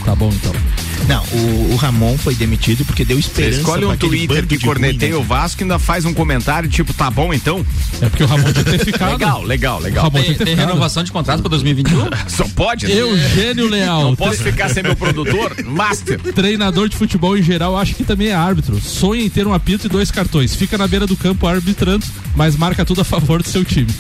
[0.08, 0.54] Tá bom então.
[1.06, 3.56] Não, o, o, Ramon foi demitido porque deu esperança.
[3.56, 5.18] Você escolhe um Twitter que corneteia né?
[5.18, 7.66] o Vasco e ainda faz um comentário tipo, tá bom então?
[8.02, 9.12] É porque o Ramon tinha ter ficado.
[9.12, 10.10] legal, legal, legal.
[10.10, 12.08] Tem, tem renovação de contrato pra 2021?
[12.30, 12.94] Só pode, né?
[12.94, 14.02] Eugênio Leal.
[14.02, 15.54] Não posso ficar sem meu produtor?
[15.68, 16.18] Master.
[16.20, 18.80] Treinador de futebol em geral, acho que também é árbitro.
[18.80, 20.56] Sonha em ter um apito e dois cartões.
[20.56, 23.94] Fica na beira do campo arbitrando, mas marca tudo a favor do seu time.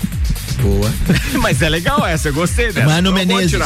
[0.61, 0.89] Boa.
[1.41, 2.87] mas é legal essa, eu gostei dessa.
[2.87, 3.59] Mano Menezes.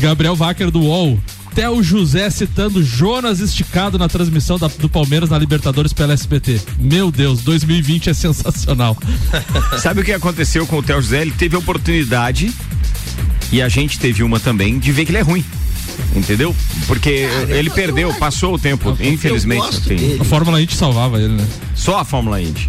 [0.00, 1.20] Gabriel Wacker do UOL.
[1.54, 6.60] Theo José citando Jonas esticado na transmissão da, do Palmeiras na Libertadores pela SBT.
[6.78, 8.96] Meu Deus, 2020 é sensacional.
[9.80, 11.22] Sabe o que aconteceu com o Theo José?
[11.22, 12.52] Ele teve a oportunidade,
[13.52, 15.44] e a gente teve uma também, de ver que ele é ruim.
[16.16, 16.54] Entendeu?
[16.88, 19.64] Porque Cara, ele perdeu, passou o tempo, infelizmente.
[20.20, 21.46] A Fórmula Indy salvava ele, né?
[21.74, 22.68] Só a Fórmula Indy.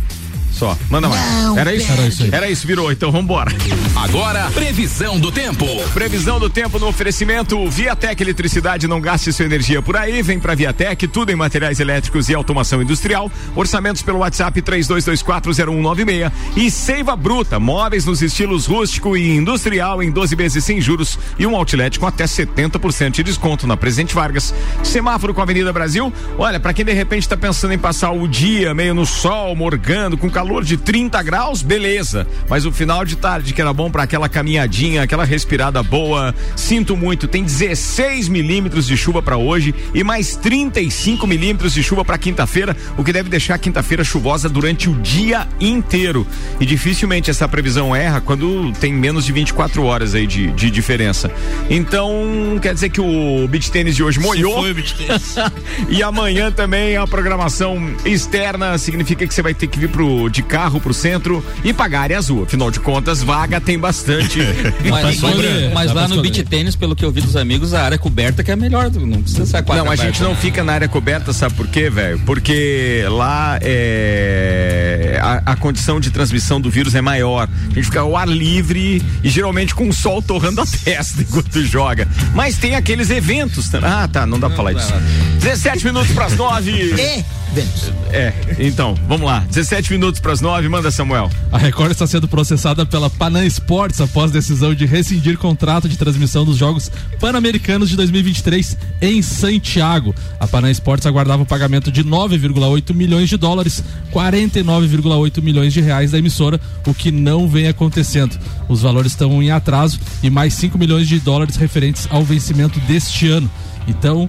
[0.55, 0.77] Só.
[0.89, 1.21] Manda mais.
[1.43, 1.91] Não, era isso?
[1.91, 2.29] Era isso, aí.
[2.31, 2.91] Era isso, virou.
[2.91, 3.51] Então vambora.
[3.95, 5.65] Agora, previsão do tempo.
[5.93, 8.87] Previsão do tempo no oferecimento Viatec Eletricidade.
[8.87, 10.21] Não gaste sua energia por aí.
[10.21, 13.29] Vem pra Viatec, tudo em materiais elétricos e automação industrial.
[13.53, 16.31] Orçamentos pelo WhatsApp 32240196.
[16.55, 21.45] E Seiva Bruta, móveis nos estilos rústico e industrial em 12 meses sem juros e
[21.45, 24.53] um outlet com até 70% de desconto na Presidente Vargas.
[24.83, 26.13] Semáforo com a Avenida Brasil.
[26.37, 30.17] Olha, para quem de repente tá pensando em passar o dia meio no sol, morgando,
[30.17, 32.27] com calor de 30 graus, beleza.
[32.49, 36.33] Mas o final de tarde que era bom para aquela caminhadinha, aquela respirada boa.
[36.55, 42.05] Sinto muito, tem 16 milímetros de chuva para hoje e mais 35 milímetros de chuva
[42.05, 46.25] para quinta-feira, o que deve deixar a quinta-feira chuvosa durante o dia inteiro.
[46.59, 51.31] E dificilmente essa previsão erra quando tem menos de 24 horas aí de, de diferença.
[51.69, 54.61] Então, quer dizer que o beach tênis de hoje molhou.
[54.61, 55.35] Foi o beach tênis.
[55.89, 60.43] e amanhã também a programação externa significa que você vai ter que vir pro, de
[60.43, 62.43] carro pro centro e pagar área azul.
[62.43, 64.39] Afinal de contas, vaga tem bastante.
[64.89, 67.97] mas, mas, mas lá no beach tênis, pelo que eu vi dos amigos, a área
[67.97, 68.91] coberta que é melhor.
[68.91, 70.37] Não precisa ser a Não, a gente não né?
[70.39, 72.19] fica na área coberta, sabe por quê, velho?
[72.25, 77.47] Porque lá é, a, a, condição de transmissão do vírus é maior.
[77.71, 81.63] A gente fica ao ar livre e geralmente com o sol torrando a testa enquanto
[81.63, 82.07] joga.
[82.33, 83.73] Mas tem aqueles eventos.
[83.75, 84.93] Ah, tá, não dá pra falar disso.
[85.39, 87.25] 17 minutos para as 9.
[87.55, 87.93] Vênus.
[88.11, 89.45] É, então, vamos lá.
[89.47, 91.29] 17 minutos para as 9, manda Samuel.
[91.51, 96.43] A Record está sendo processada pela Panam Sports após decisão de rescindir contrato de transmissão
[96.43, 100.15] dos Jogos Pan-Americanos de 2023 em Santiago.
[100.39, 106.09] A Panam Sports aguardava o pagamento de 9,8 milhões de dólares, 49,8 milhões de reais
[106.09, 108.35] da emissora, o que não vem acontecendo.
[108.67, 113.27] Os valores estão em atraso e mais 5 milhões de dólares referentes ao vencimento deste
[113.27, 113.47] ano.
[113.87, 114.27] Então,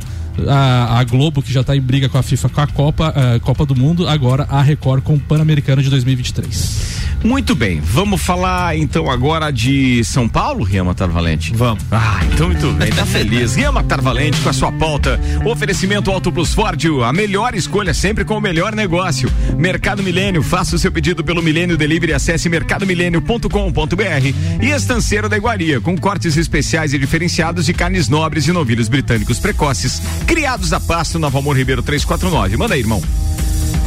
[0.49, 3.41] a, a Globo, que já está em briga com a FIFA com a Copa, a
[3.41, 6.97] Copa do Mundo, agora a Record com o Pan-Americano de 2023.
[7.25, 11.53] Muito bem, vamos falar então agora de São Paulo, Ria Matar Valente?
[11.55, 11.83] Vamos.
[11.91, 13.57] Ah, então muito bem, tá feliz.
[13.57, 15.19] Ria Matar Valente com a sua pauta.
[15.45, 19.31] Oferecimento Auto Plus Ford, a melhor escolha sempre com o melhor negócio.
[19.57, 25.81] Mercado Milênio, faça o seu pedido pelo Milênio Delivery, acesse mercadomilênio.com.br e Estanceiro da Iguaria,
[25.81, 31.19] com cortes especiais e diferenciados de carnes nobres e novilhos britânicos precoces Criados a pasto,
[31.19, 32.57] Nova Amor Ribeiro 349.
[32.57, 33.03] Manda aí, irmão.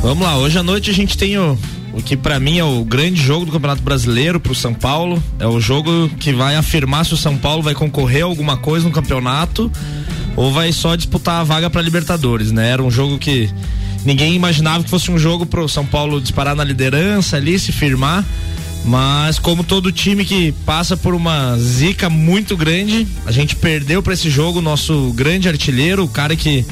[0.01, 1.57] Vamos lá, hoje à noite a gente tem o,
[1.93, 5.21] o que para mim é o grande jogo do Campeonato Brasileiro pro São Paulo.
[5.37, 8.87] É o jogo que vai afirmar se o São Paulo vai concorrer a alguma coisa
[8.87, 9.69] no campeonato
[10.35, 12.69] ou vai só disputar a vaga para Libertadores, né?
[12.69, 13.49] Era um jogo que
[14.05, 18.23] ninguém imaginava que fosse um jogo pro São Paulo disparar na liderança ali, se firmar.
[18.85, 24.13] Mas como todo time que passa por uma zica muito grande, a gente perdeu para
[24.13, 26.65] esse jogo nosso grande artilheiro, o cara que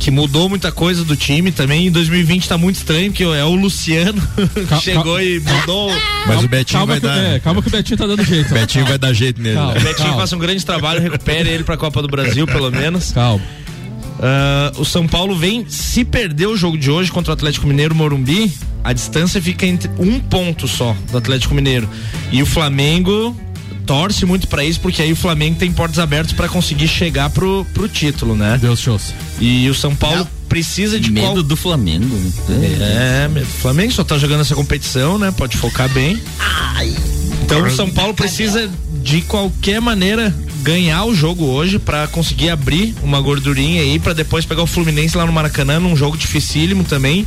[0.00, 1.86] que mudou muita coisa do time também.
[1.86, 4.20] Em 2020 tá muito estranho, que é o Luciano
[4.66, 5.92] que chegou e mudou.
[6.26, 7.34] Mas o Betinho calma vai que, dar.
[7.34, 8.50] É, calma que o Betinho tá dando jeito.
[8.50, 9.56] O Betinho vai dar jeito nele.
[9.56, 10.16] Calma, o Betinho calma.
[10.16, 13.12] faça um grande trabalho, recupere ele pra Copa do Brasil, pelo menos.
[13.12, 13.44] Calma.
[14.20, 17.94] Uh, o São Paulo vem, se perder o jogo de hoje contra o Atlético Mineiro
[17.94, 18.52] Morumbi,
[18.84, 21.88] a distância fica entre um ponto só do Atlético Mineiro.
[22.30, 23.34] E o Flamengo
[23.86, 27.66] torce muito para isso, porque aí o Flamengo tem portas abertas para conseguir chegar pro,
[27.72, 28.58] pro título, né?
[28.60, 29.14] Deus shows.
[29.40, 30.28] E o São Paulo Não.
[30.48, 31.42] precisa de medo qual...
[31.42, 32.14] do Flamengo.
[32.50, 35.32] É, o Flamengo só tá jogando essa competição, né?
[35.36, 36.20] Pode focar bem.
[36.38, 36.94] Ai.
[37.42, 38.70] Então o São Paulo precisa
[39.02, 40.32] de qualquer maneira
[40.62, 45.16] ganhar o jogo hoje para conseguir abrir uma gordurinha aí para depois pegar o Fluminense
[45.16, 47.26] lá no Maracanã num jogo dificílimo também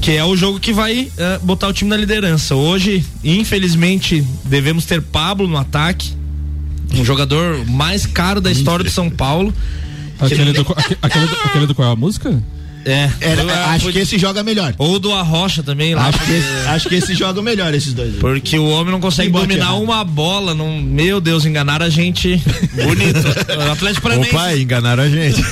[0.00, 2.54] que é o jogo que vai uh, botar o time na liderança.
[2.54, 6.12] Hoje, infelizmente, devemos ter Pablo no ataque,
[6.94, 9.54] um jogador mais caro da história do São Paulo.
[10.18, 10.66] Aquele, do,
[11.02, 12.42] aquele, do, aquele do qual é a música?
[12.86, 13.10] É.
[13.20, 14.72] Era, eu, acho que esse joga melhor.
[14.78, 16.06] Ou do Arrocha também lá.
[16.06, 18.14] Acho que, esse, acho que esse joga melhor, esses dois.
[18.14, 20.54] Porque o homem não consegue dominar uma bola.
[20.54, 22.40] Não, meu Deus, enganaram a gente
[22.84, 23.26] bonito.
[23.58, 24.36] o Atlético Paranaense.
[24.36, 25.42] Opa, enganaram a gente.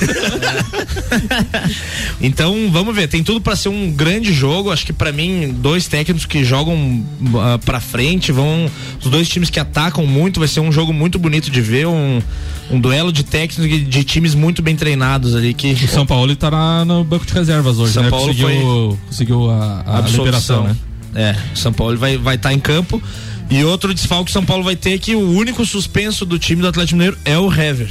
[2.22, 3.08] então, vamos ver.
[3.08, 4.70] Tem tudo para ser um grande jogo.
[4.70, 8.70] Acho que para mim, dois técnicos que jogam uh, pra frente, vão.
[9.02, 10.38] Os dois times que atacam muito.
[10.38, 11.88] Vai ser um jogo muito bonito de ver.
[11.88, 12.22] Um,
[12.70, 15.52] um duelo de técnicos de, de times muito bem treinados ali.
[15.52, 15.72] Que...
[15.72, 18.10] O São Paulo tá na, no banco de reservas hoje, São né?
[18.10, 18.98] Paulo conseguiu, foi...
[19.06, 20.76] conseguiu a, a, liberação, né?
[21.14, 23.02] É, São Paulo vai estar vai tá em campo.
[23.50, 26.62] E outro desfalque que São Paulo vai ter é que o único suspenso do time
[26.62, 27.90] do Atlético Mineiro é o Hever.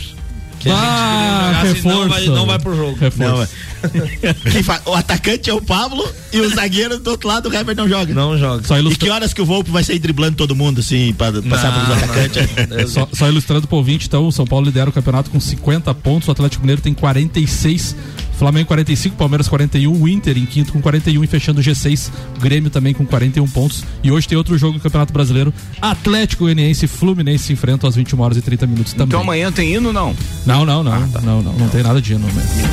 [0.59, 2.97] Que ah, a gente não vai, não vai pro jogo.
[3.17, 3.47] Não,
[4.85, 8.13] o atacante é o Pablo e o zagueiro do outro lado o Hever não joga.
[8.13, 8.67] Não joga.
[8.67, 9.05] Só ilustra...
[9.05, 12.03] E que horas que o Volpe vai sair driblando todo mundo, assim, para passar pelos
[12.03, 12.91] atacantes?
[12.91, 16.27] só, só ilustrando pro ouvinte, então, o São Paulo lidera o campeonato com 50 pontos,
[16.27, 17.95] o Atlético Mineiro tem 46
[18.43, 22.41] Flamengo 45, Palmeiras 41, o Inter em quinto com 41 e fechando o G6, o
[22.41, 23.83] Grêmio também com 41 pontos.
[24.03, 27.95] E hoje tem outro jogo do Campeonato Brasileiro, Atlético Goianiense e Fluminense se enfrentam às
[27.95, 29.07] 21 horas e 30 minutos também.
[29.07, 30.15] Então amanhã tem hino não?
[30.45, 31.21] Não, não, não, ah, tá.
[31.21, 32.27] não, não, não, tem nada de hino.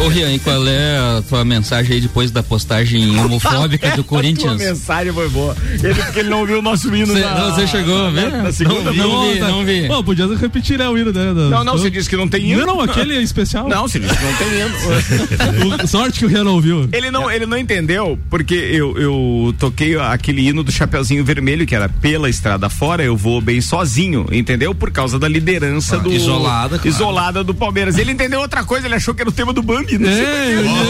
[0.04, 4.60] Ô Rian, e qual é a tua mensagem aí depois da postagem homofóbica do Corinthians?
[4.60, 5.56] A mensagem foi boa.
[5.82, 7.12] Ele, porque ele não ouviu o nosso hino.
[7.12, 8.30] Cê, na, você chegou a ver?
[8.30, 9.88] Na segunda, não, não, vi, não vi.
[9.88, 11.32] Pô, podia repetir né, o hino, né?
[11.32, 12.66] Não, não, você disse que não tem hino.
[12.66, 13.68] Não, não, aquele é especial.
[13.68, 15.86] Não, você disse que não tem hino.
[15.88, 16.88] Sorte que o não ouviu.
[16.92, 21.74] Ele não, ele não entendeu, porque eu, eu toquei aquele hino do Chapeuzinho Vermelho, que
[21.74, 24.74] era pela estrada fora, eu vou bem sozinho, entendeu?
[24.74, 26.12] Por causa da liderança ah, do.
[26.12, 26.88] Isolada, claro.
[26.88, 27.98] Isolada do Palmeiras.
[27.98, 30.10] Ele entendeu outra coisa, ele achou que era o tema do Bambi, né?
[30.10, 30.54] É,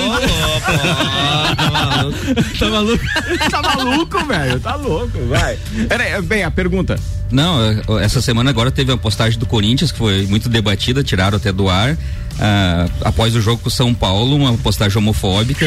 [2.59, 3.05] tá maluco?
[3.51, 4.61] tá maluco, velho?
[4.61, 5.59] Tá louco, vai.
[5.89, 6.99] Pera bem, a pergunta.
[7.31, 7.59] Não,
[8.01, 11.69] essa semana agora teve uma postagem do Corinthians que foi muito debatida, tiraram até do
[11.69, 11.97] ar.
[12.43, 15.67] Ah, após o jogo com o São Paulo, uma postagem homofóbica,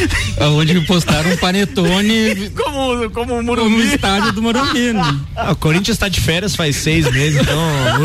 [0.56, 3.76] onde postaram um panetone como, como o Morumbi.
[3.76, 4.94] no estádio do Morumbi.
[4.94, 5.20] Né?
[5.36, 7.58] Ah, o Corinthians está de férias faz seis meses, então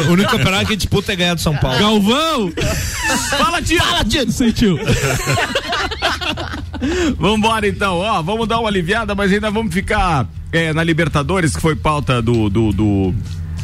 [0.09, 1.79] o único campeonato que disputa é ganhar do São Paulo.
[1.79, 2.51] Galvão!
[3.37, 3.81] Fala, tio!
[3.81, 4.29] Fala, tio!
[4.29, 4.77] Sentiu.
[7.17, 11.61] Vambora então, ó, vamos dar uma aliviada, mas ainda vamos ficar é, na Libertadores, que
[11.61, 13.15] foi pauta do, do, do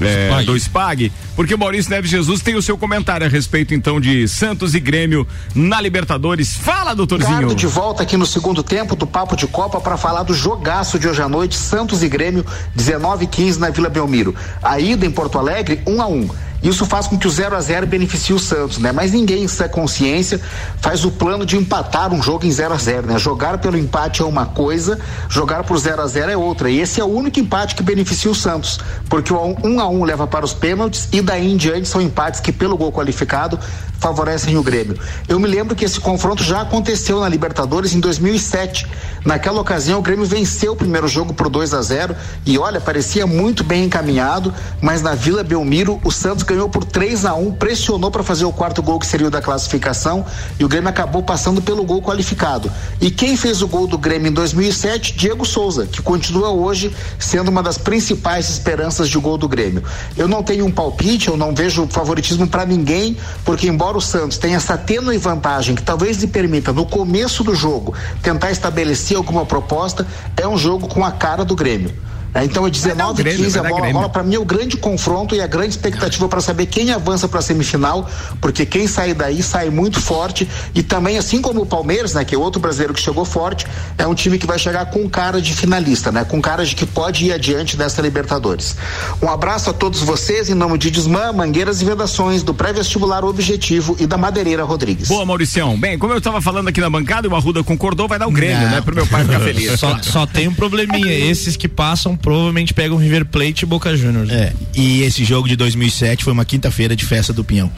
[0.01, 0.45] é, Spag.
[0.45, 4.27] do SPAG, porque o Maurício Neves Jesus tem o seu comentário a respeito então de
[4.27, 6.55] Santos e Grêmio na Libertadores.
[6.55, 7.33] Fala, doutorzinho.
[7.33, 10.99] Ricardo de volta aqui no segundo tempo do Papo de Copa para falar do jogaço
[10.99, 14.35] de hoje à noite, Santos e Grêmio, 19 e 15 na Vila Belmiro.
[14.61, 16.29] A ida em Porto Alegre, 1 um a 1 um.
[16.65, 18.91] Isso faz com que o 0 a 0 beneficie o Santos, né?
[18.91, 20.41] Mas ninguém em consciência
[20.81, 23.19] faz o plano de empatar um jogo em 0 a 0 né?
[23.19, 24.99] Jogar pelo empate é uma coisa,
[25.29, 26.71] jogar por 0 a 0 é outra.
[26.71, 30.03] E esse é o único empate que beneficia o Santos, porque o 1 a 1
[30.03, 33.59] leva para os pênaltis e daí em diante são empates que pelo gol qualificado
[33.99, 34.97] favorecem o Grêmio.
[35.27, 38.87] Eu me lembro que esse confronto já aconteceu na Libertadores em 2007.
[39.25, 43.25] Naquela ocasião, o Grêmio venceu o primeiro jogo por 2 a 0 e olha, parecia
[43.25, 48.09] muito bem encaminhado, mas na Vila Belmiro o Santos ganhou por 3 a 1 pressionou
[48.09, 50.25] para fazer o quarto gol que seria o da classificação
[50.57, 52.71] e o Grêmio acabou passando pelo gol qualificado.
[53.01, 55.13] E quem fez o gol do Grêmio em 2007?
[55.17, 59.83] Diego Souza, que continua hoje sendo uma das principais esperanças de gol do Grêmio.
[60.15, 64.37] Eu não tenho um palpite, eu não vejo favoritismo para ninguém, porque embora o Santos
[64.37, 69.45] tenha essa tênue vantagem que talvez lhe permita, no começo do jogo, tentar estabelecer alguma
[69.45, 71.93] proposta, é um jogo com a cara do Grêmio.
[72.35, 74.09] É, então é 19 e 15, a bola rola.
[74.09, 77.39] Para mim é o grande confronto e a grande expectativa para saber quem avança para
[77.39, 78.09] a semifinal,
[78.41, 80.45] porque quem sair daí sai muito forte.
[80.73, 83.65] E também, assim como o Palmeiras, né, que é outro brasileiro que chegou forte,
[83.97, 86.85] é um time que vai chegar com cara de finalista, né, com cara de que
[86.85, 88.75] pode ir adiante dessa Libertadores.
[89.21, 93.95] Um abraço a todos vocês, em nome de Desmã, Mangueiras e Vedações, do pré-vestibular Objetivo
[93.97, 95.07] e da Madeireira Rodrigues.
[95.07, 95.79] Boa, Mauricião.
[95.79, 98.59] Bem, como eu estava falando aqui na bancada, o Arruda concordou, vai dar o Grêmio,
[98.59, 98.71] Não.
[98.71, 99.79] né, pro meu pai ficar feliz.
[99.79, 104.31] Só, só tem um probleminha, esses que passam provavelmente pegam River Plate e Boca Juniors.
[104.31, 107.71] É, e esse jogo de 2007 foi uma quinta-feira de festa do Pinhão.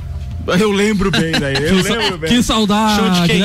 [0.59, 1.55] Eu lembro bem daí.
[1.55, 2.29] Eu lembro bem.
[2.29, 3.39] Que saudade, show de quem?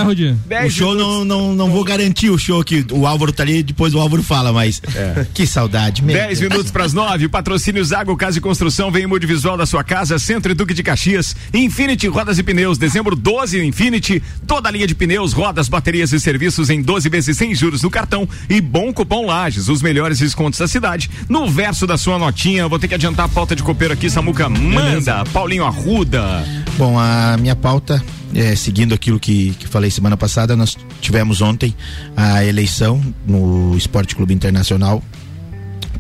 [0.49, 3.63] Né, O show não, não, não vou garantir o show que o Álvaro tá ali,
[3.63, 5.27] depois o Álvaro fala, mas é.
[5.35, 6.23] que saudade mesmo.
[6.23, 7.29] 10 minutos para as 9.
[7.29, 10.83] Patrocínio Zago Casa e Construção vem em visual da sua casa, Centro e Duque de
[10.83, 16.13] Caxias, Infinity Rodas e Pneus, dezembro 12 Infinity, toda a linha de pneus, rodas, baterias
[16.13, 20.19] e serviços em 12 vezes sem juros no cartão e bom cupom Lages, os melhores
[20.19, 21.11] descontos da cidade.
[21.29, 24.49] No verso da sua notinha, vou ter que adiantar a pauta de copeiro aqui, Samuca
[24.49, 25.25] manda, Beleza.
[25.33, 26.45] Paulinho Arruda.
[26.77, 28.03] Bom, a minha pauta,
[28.35, 31.75] é, seguindo aquilo que, que falei semana passada, nós tivemos ontem
[32.17, 35.03] a eleição no Esporte Clube Internacional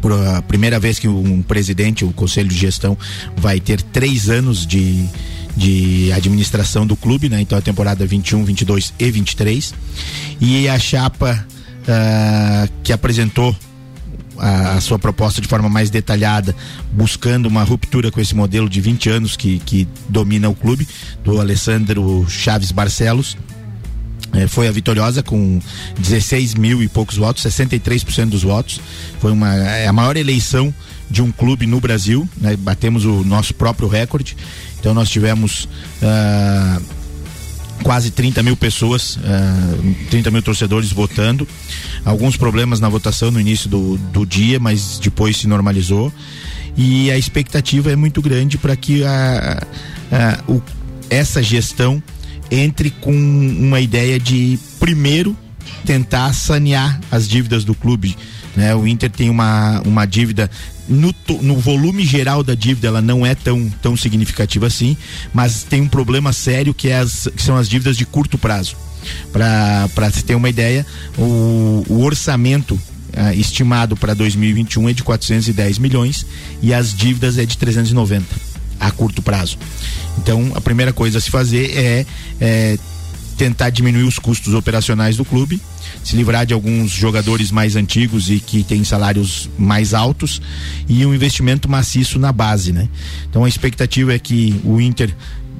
[0.00, 2.98] por a primeira vez que um presidente, o conselho de gestão,
[3.36, 5.06] vai ter três anos de,
[5.56, 7.40] de administração do clube, né?
[7.40, 9.74] Então a temporada 21, 22 e 23.
[10.40, 11.46] E a chapa
[11.82, 13.56] uh, que apresentou
[14.42, 16.54] a, sua proposta de forma mais detalhada,
[16.92, 20.86] buscando uma ruptura com esse modelo de 20 anos que, que domina o clube,
[21.24, 23.36] do Alessandro Chaves Barcelos.
[24.34, 25.60] É, foi a vitoriosa com
[25.98, 28.80] 16 mil e poucos votos, 63% dos votos.
[29.20, 30.74] Foi uma, é a maior eleição
[31.08, 32.56] de um clube no Brasil, né?
[32.56, 34.36] batemos o nosso próprio recorde.
[34.80, 35.68] Então nós tivemos.
[36.02, 37.01] Uh,
[37.82, 41.46] quase 30 mil pessoas, uh, eh, 30 mil torcedores votando.
[42.04, 46.12] Alguns problemas na votação no início do, do dia, mas depois se normalizou.
[46.76, 49.62] E a expectativa é muito grande para que a,
[50.10, 50.62] a, o,
[51.10, 52.02] essa gestão
[52.50, 55.36] entre com uma ideia de, primeiro,
[55.84, 58.16] tentar sanear as dívidas do clube.
[58.56, 58.74] Né?
[58.74, 60.50] O Inter tem uma, uma dívida
[60.88, 64.96] no, no, volume geral da dívida ela não é tão, tão significativa assim,
[65.32, 68.76] mas tem um problema sério que, é as, que são as dívidas de curto prazo.
[69.32, 70.86] Para se ter uma ideia,
[71.18, 76.26] o, o orçamento uh, estimado para 2021 é de 410 milhões
[76.60, 79.58] e as dívidas é de 390 a curto prazo.
[80.18, 82.06] Então, a primeira coisa a se fazer é,
[82.40, 82.78] é
[83.36, 85.60] tentar diminuir os custos operacionais do clube,
[86.02, 90.40] se livrar de alguns jogadores mais antigos e que têm salários mais altos
[90.88, 92.88] e um investimento maciço na base, né?
[93.28, 95.14] Então a expectativa é que o Inter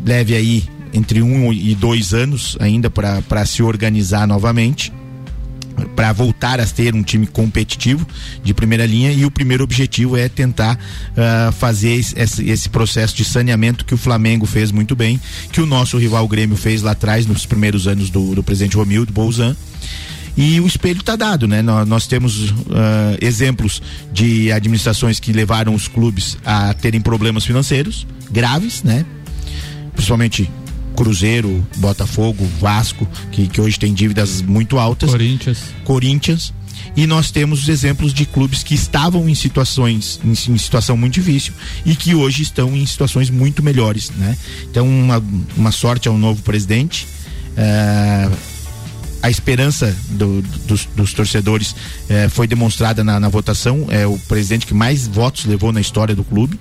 [0.05, 4.93] leve aí entre um e dois anos ainda para se organizar novamente
[5.97, 8.07] para voltar a ter um time competitivo
[8.43, 13.25] de primeira linha e o primeiro objetivo é tentar uh, fazer esse, esse, processo de
[13.25, 15.21] saneamento que o Flamengo fez muito bem,
[15.51, 19.13] que o nosso rival Grêmio fez lá atrás nos primeiros anos do, do presidente Romildo
[19.13, 19.57] Bolzan
[20.37, 21.61] e o espelho está dado, né?
[21.63, 22.55] Nós, nós temos uh,
[23.21, 29.05] exemplos de administrações que levaram os clubes a terem problemas financeiros graves, né?
[29.93, 30.51] Principalmente
[30.97, 35.11] Cruzeiro, Botafogo, Vasco, que, que hoje tem dívidas muito altas.
[35.11, 35.59] Corinthians.
[35.85, 36.55] Corinthians.
[36.97, 41.15] E nós temos os exemplos de clubes que estavam em situações, em, em, situação muito
[41.15, 41.53] difícil
[41.87, 44.37] e que hoje estão em situações muito melhores, né?
[44.71, 45.23] Então, uma,
[45.57, 47.07] uma sorte ao novo presidente.
[47.53, 48.52] Uh,
[49.23, 51.77] a esperança do, dos, dos, torcedores
[52.09, 53.87] eh, foi demonstrada na, na votação.
[53.89, 56.59] É o presidente que mais votos levou na história do clube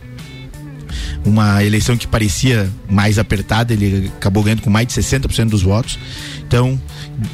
[1.26, 5.98] uma eleição que parecia mais apertada, ele acabou ganhando com mais de 60% dos votos.
[6.48, 6.80] Então,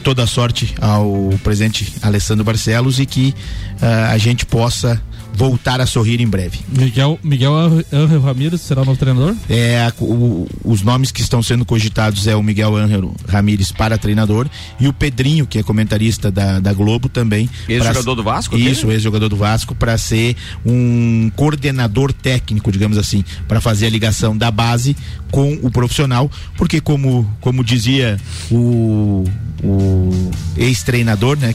[0.03, 3.34] toda sorte ao presidente Alessandro Barcelos e que
[3.82, 5.01] uh, a gente possa
[5.38, 6.59] voltar a sorrir em breve.
[6.67, 9.35] Miguel, Miguel Angel Ramírez será o novo treinador?
[9.47, 14.49] É, o, os nomes que estão sendo cogitados é o Miguel Angel Ramírez para treinador
[14.79, 17.47] e o Pedrinho, que é comentarista da, da Globo também.
[17.69, 18.57] Ex-jogador do Vasco?
[18.57, 20.35] Isso, ex-jogador do Vasco, para ser
[20.65, 24.97] um coordenador técnico, digamos assim, para fazer a ligação da base
[25.29, 28.19] com o profissional, porque como, como dizia
[28.49, 29.23] o,
[29.63, 31.53] o ex-treinador, né?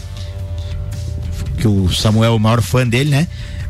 [1.58, 3.26] Que o Samuel é o maior fã dele, né?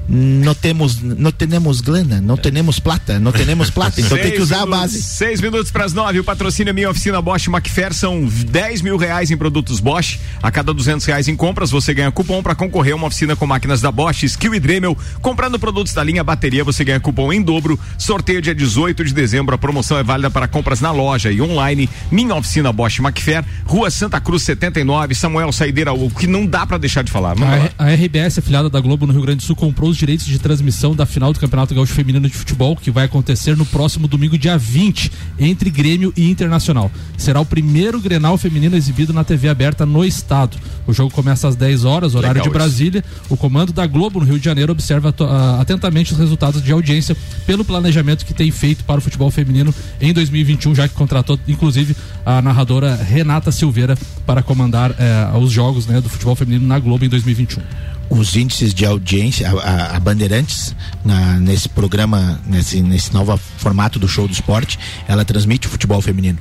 [0.09, 4.61] Não temos, não temos grana, não temos plata, não temos plata, então tem que usar
[4.67, 5.03] minutos, a base.
[5.03, 8.97] Seis minutos para as nove, o patrocínio é Minha Oficina Bosch Macfer são 10 mil
[8.97, 10.19] reais em produtos Bosch.
[10.43, 13.47] A cada duzentos reais em compras, você ganha cupom para concorrer a uma oficina com
[13.47, 14.97] máquinas da Bosch, Skill e Dremel.
[15.21, 17.79] Comprando produtos da linha bateria, você ganha cupom em dobro.
[17.97, 19.55] Sorteio dia 18 de dezembro.
[19.55, 21.89] A promoção é válida para compras na loja e online.
[22.11, 26.79] Minha Oficina Bosch Macfer, Rua Santa Cruz 79, Samuel Saideira, o que não dá para
[26.79, 27.37] deixar de falar.
[27.79, 30.39] A, a RBS, afiliada da Globo no Rio Grande do Sul, comprou os direitos de
[30.39, 34.37] transmissão da final do Campeonato Gaúcho Feminino de Futebol, que vai acontecer no próximo domingo,
[34.37, 36.91] dia 20, entre Grêmio e Internacional.
[37.17, 40.57] Será o primeiro Grenal feminino exibido na TV aberta no estado.
[40.87, 43.05] O jogo começa às 10 horas, horário Legal de Brasília.
[43.05, 43.35] Isso.
[43.35, 47.17] O comando da Globo no Rio de Janeiro observa uh, atentamente os resultados de audiência
[47.47, 51.95] pelo planejamento que tem feito para o futebol feminino em 2021, já que contratou inclusive
[52.25, 57.05] a narradora Renata Silveira para comandar uh, os jogos né, do futebol feminino na Globo
[57.05, 63.37] em 2021 os índices de audiência, a, a Bandeirantes, na, nesse programa, nesse, nesse novo
[63.57, 66.39] formato do show do esporte, ela transmite o futebol feminino.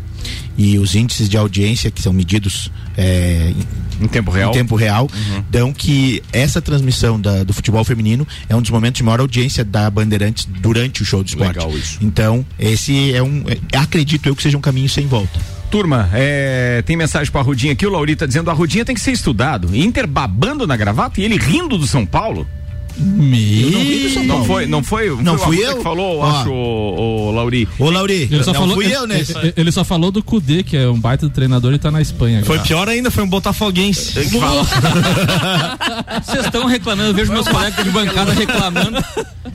[0.57, 3.53] E os índices de audiência, que são medidos é,
[4.01, 5.43] em tempo real, em tempo real uhum.
[5.49, 9.63] dão que essa transmissão da, do futebol feminino é um dos momentos de maior audiência
[9.63, 11.57] da Bandeirantes durante o show do esporte.
[11.57, 11.97] Legal isso.
[12.01, 13.45] Então, esse é um.
[13.47, 15.39] É, acredito eu que seja um caminho sem volta.
[15.72, 19.13] Turma, é, tem mensagem pra Rudinha aqui, o Laurita dizendo a Rudinha tem que ser
[19.13, 19.74] estudado.
[19.74, 22.45] Inter babando na gravata e ele rindo do São Paulo.
[23.02, 24.26] Me...
[24.26, 27.68] Não foi, não foi, não foi fui eu que falou, acho, o, o Lauri.
[27.80, 29.38] Ô, Lauri, ele só não falou, fui ele, eu nesse.
[29.38, 32.02] Ele, ele, só falou do Cudê, que é um baita do treinador e tá na
[32.02, 32.43] Espanha.
[32.45, 34.14] Foi pior ainda, foi um botafoguense.
[36.24, 39.04] Vocês estão reclamando, eu vejo meus colegas de bancada reclamando.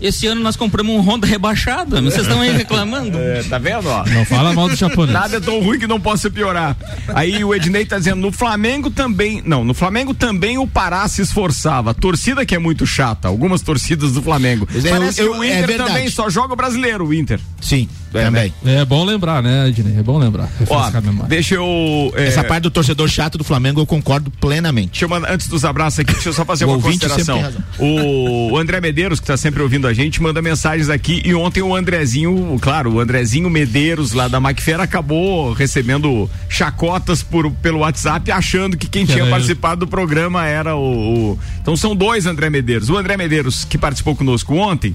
[0.00, 3.16] Esse ano nós compramos um Honda rebaixado, vocês estão aí reclamando.
[3.18, 4.04] É, tá vendo, ó?
[4.04, 5.12] Não fala mal do japonês.
[5.12, 6.76] Nada é tão ruim que não possa piorar.
[7.14, 11.22] Aí o Ednei tá dizendo, no Flamengo também, não, no Flamengo também o Pará se
[11.22, 11.92] esforçava.
[11.92, 14.66] A torcida que é muito chata, algumas torcidas do Flamengo.
[14.74, 17.38] É, Parece eu, que o é Inter é também só joga o brasileiro, o Inter.
[17.60, 18.52] Sim, também.
[18.64, 19.98] É bom lembrar, né, Ednei?
[19.98, 20.48] É bom lembrar.
[20.68, 20.90] Ó,
[21.26, 22.12] deixa eu.
[22.16, 22.26] É...
[22.26, 24.90] Essa parte do torcedor chato do Flamengo eu concordo plenamente.
[24.90, 27.42] Deixa eu mandar, antes dos abraços aqui, deixa eu só fazer o uma consideração.
[27.78, 31.22] O André Medeiros, que tá sempre ouvindo a gente, manda mensagens aqui.
[31.24, 37.50] E ontem o Andrezinho, claro, o Andrezinho Medeiros lá da Macfera acabou recebendo chacotas por,
[37.50, 41.94] pelo WhatsApp, achando que quem que tinha participado do programa era o, o, Então são
[41.94, 42.88] dois André Medeiros.
[42.88, 44.94] O André Medeiros, que participou conosco ontem,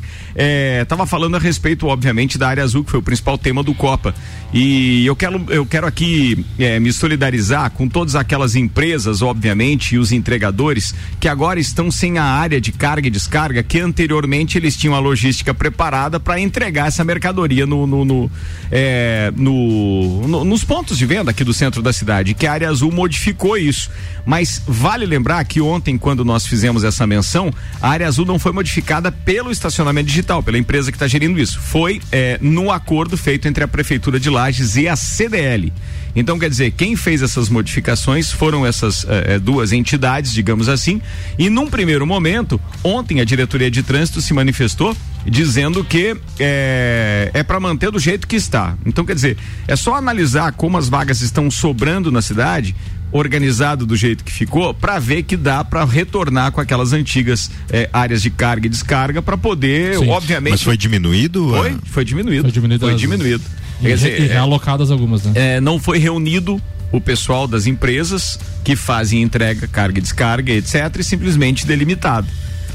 [0.82, 3.74] estava é, falando a respeito, obviamente, da área azul, que foi o principal tema do
[3.74, 4.16] Copa.
[4.54, 9.98] E eu quero, eu quero aqui é, me solidarizar com todas aquelas empresas, obviamente, e
[9.98, 14.76] os entregadores que agora estão sem a área de carga e descarga que anteriormente eles
[14.76, 18.32] tinham a logística preparada para entregar essa mercadoria no, no, no,
[18.70, 22.70] é, no, no, nos pontos de venda aqui do centro da cidade, que a área
[22.70, 23.90] azul modificou isso.
[24.26, 28.52] Mas vale lembrar que ontem, quando nós fizemos essa menção, a área azul não foi
[28.52, 31.60] modificada pelo estacionamento digital, pela empresa que está gerindo isso.
[31.60, 35.72] Foi é, no acordo feito entre a Prefeitura de Lages e a CDL.
[36.16, 41.02] Então, quer dizer, quem fez essas modificações foram essas eh, eh, duas entidades, digamos assim,
[41.38, 44.96] e num primeiro momento, ontem a diretoria de trânsito se manifestou
[45.26, 48.76] dizendo que é, é para manter do jeito que está.
[48.86, 49.38] Então, quer dizer,
[49.68, 52.76] é só analisar como as vagas estão sobrando na cidade
[53.12, 57.90] organizado do jeito que ficou para ver que dá para retornar com aquelas antigas eh,
[57.92, 60.10] áreas de carga e descarga para poder, Sim.
[60.10, 60.52] obviamente.
[60.52, 61.50] Mas foi diminuído?
[61.50, 62.44] Foi, foi diminuído.
[62.44, 62.86] Foi diminuído.
[62.86, 63.44] Foi diminuído.
[63.82, 65.32] Quer dizer, e realocadas algumas, né?
[65.36, 66.62] É, não foi reunido
[66.92, 72.28] o pessoal das empresas que fazem entrega, carga e descarga, etc., e simplesmente delimitado.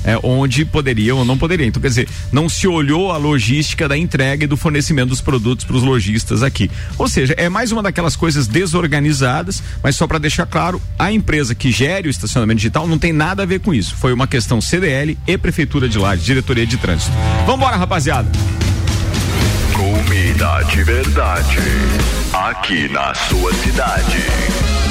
[0.04, 1.66] É, onde poderia ou não poderia.
[1.66, 5.64] Então, quer dizer, não se olhou a logística da entrega e do fornecimento dos produtos
[5.64, 6.70] para os lojistas aqui.
[6.96, 11.57] Ou seja, é mais uma daquelas coisas desorganizadas, mas só para deixar claro, a empresa
[11.57, 13.96] que gere o estacionamento digital não tem nada a ver com isso.
[13.96, 17.11] Foi uma questão CDL e Prefeitura de Lages, Diretoria de Trânsito.
[17.44, 18.30] Vambora, rapaziada!
[19.77, 21.59] Comida de verdade.
[22.33, 24.24] Aqui na sua cidade.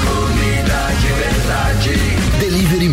[0.00, 1.94] Comida de verdade.
[2.38, 2.88] Delivery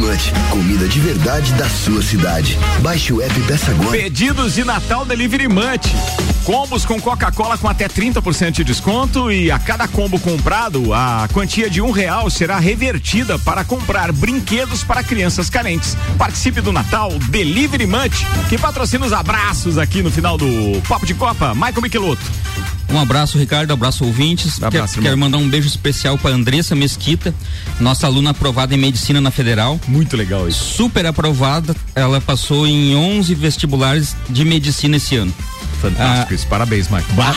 [0.51, 2.55] Comida de verdade da sua cidade.
[2.81, 3.97] Baixe o app e peça agora.
[3.97, 5.91] Pedidos de Natal Delivery Munch.
[6.43, 11.67] Combos com Coca-Cola com até 30% de desconto e a cada combo comprado, a quantia
[11.67, 15.97] de um real será revertida para comprar brinquedos para crianças carentes.
[16.15, 20.47] Participe do Natal Delivery Munch, que patrocina os abraços aqui no final do
[20.87, 21.55] Papo de Copa.
[21.55, 22.23] Michael Michelotto.
[22.93, 24.59] Um abraço, Ricardo, abraço ouvintes.
[24.59, 27.33] Um abraço, quero, quero mandar um beijo especial para Andressa Mesquita,
[27.79, 29.79] nossa aluna aprovada em medicina na Federal.
[29.87, 30.63] Muito legal isso.
[30.63, 31.75] Super aprovada.
[31.95, 35.33] Ela passou em 11 vestibulares de medicina esse ano.
[35.81, 36.47] Fantástico ah, isso.
[36.47, 36.87] Parabéns.
[36.87, 37.35] Bah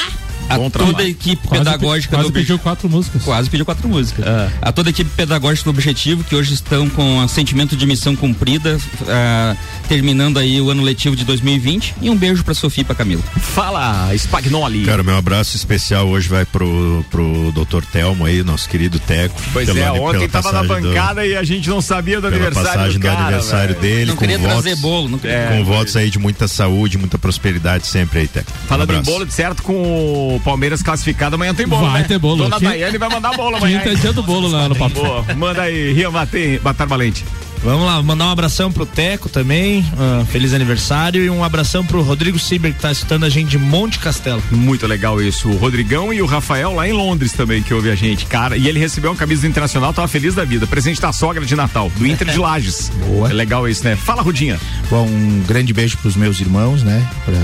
[0.48, 3.22] a Bom toda a equipe quase pedagógica quase do pediu quatro músicas.
[3.22, 4.24] Quase pediu quatro músicas.
[4.26, 4.50] É.
[4.62, 8.14] A toda a equipe pedagógica do Objetivo, que hoje estão com o sentimento de missão
[8.14, 9.56] cumprida, uh,
[9.88, 11.94] terminando aí o ano letivo de 2020.
[12.00, 13.22] E um beijo pra Sofia e pra Camila.
[13.40, 14.84] Fala, Spagnoli.
[14.84, 19.40] Cara, meu abraço especial hoje vai pro, pro doutor Telmo aí, nosso querido Teco.
[19.52, 22.98] Pois é, ontem tava na bancada do, e a gente não sabia do aniversário passagem
[22.98, 23.80] do, cara, do aniversário véio.
[23.80, 24.10] dele.
[24.10, 25.36] Não queria votos, trazer bolo, não queria.
[25.36, 28.50] É, com votos aí de muita saúde, muita prosperidade sempre aí, Teco.
[28.68, 31.90] Falando um em bolo, de certo, com o Palmeiras classificado amanhã tem bolo.
[31.90, 32.08] Vai né?
[32.08, 32.44] ter bolo.
[32.44, 33.78] Dona Daiane vai mandar bolo amanhã.
[33.78, 34.94] Quinta é dia do bolo lá no papo.
[34.94, 37.24] Boa, manda aí, Ria Batar Valente.
[37.62, 42.00] Vamos lá, mandar um abração pro Teco também, uh, feliz aniversário e um abração pro
[42.00, 44.42] Rodrigo Ciber que tá escutando a gente de Monte Castelo.
[44.52, 47.94] Muito legal isso, o Rodrigão e o Rafael lá em Londres também que ouve a
[47.94, 51.44] gente, cara, e ele recebeu uma camisa Internacional, tava feliz da vida, presente da sogra
[51.44, 52.92] de Natal, do Inter de Lages.
[53.06, 53.30] Boa.
[53.30, 53.96] É legal isso, né?
[53.96, 54.60] Fala, Rudinha.
[54.90, 57.04] Bom, um grande beijo pros meus irmãos, né?
[57.24, 57.34] Pra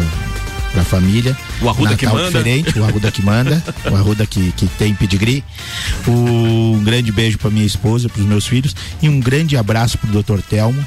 [0.72, 1.36] pra família.
[1.60, 2.26] O Arruda Natal que manda.
[2.26, 5.44] diferente, o Arruda que manda, o Arruda que, que tem pedigree.
[6.08, 10.40] Um grande beijo pra minha esposa, pros meus filhos e um grande abraço pro Dr.
[10.40, 10.84] Telmo,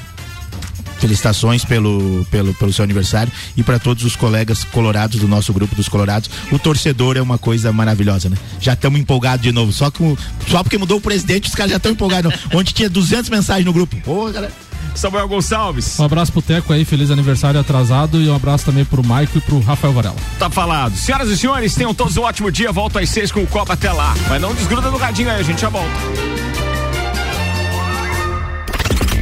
[0.98, 5.74] felicitações pelo, pelo, pelo seu aniversário e para todos os colegas colorados do nosso grupo
[5.74, 6.30] dos colorados.
[6.50, 8.36] O torcedor é uma coisa maravilhosa, né?
[8.60, 9.72] Já estamos empolgados de novo.
[9.72, 10.16] Só, que,
[10.48, 12.32] só porque mudou o presidente, os caras já estão empolgados.
[12.52, 13.96] Onde tinha 200 mensagens no grupo.
[14.04, 14.52] Pô, galera.
[14.94, 15.98] Samuel Gonçalves.
[15.98, 19.40] Um abraço pro Teco aí, feliz aniversário atrasado e um abraço também pro Maico e
[19.40, 20.16] pro Rafael Varela.
[20.38, 20.96] Tá falado.
[20.96, 22.72] Senhoras e senhores, tenham todos um ótimo dia.
[22.72, 24.14] Volto às seis com o Copa até lá.
[24.28, 25.90] Mas não desgruda do radinho aí, a gente já volta.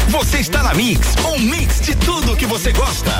[0.08, 3.10] Você está na Mix, um mix de tudo que você gosta.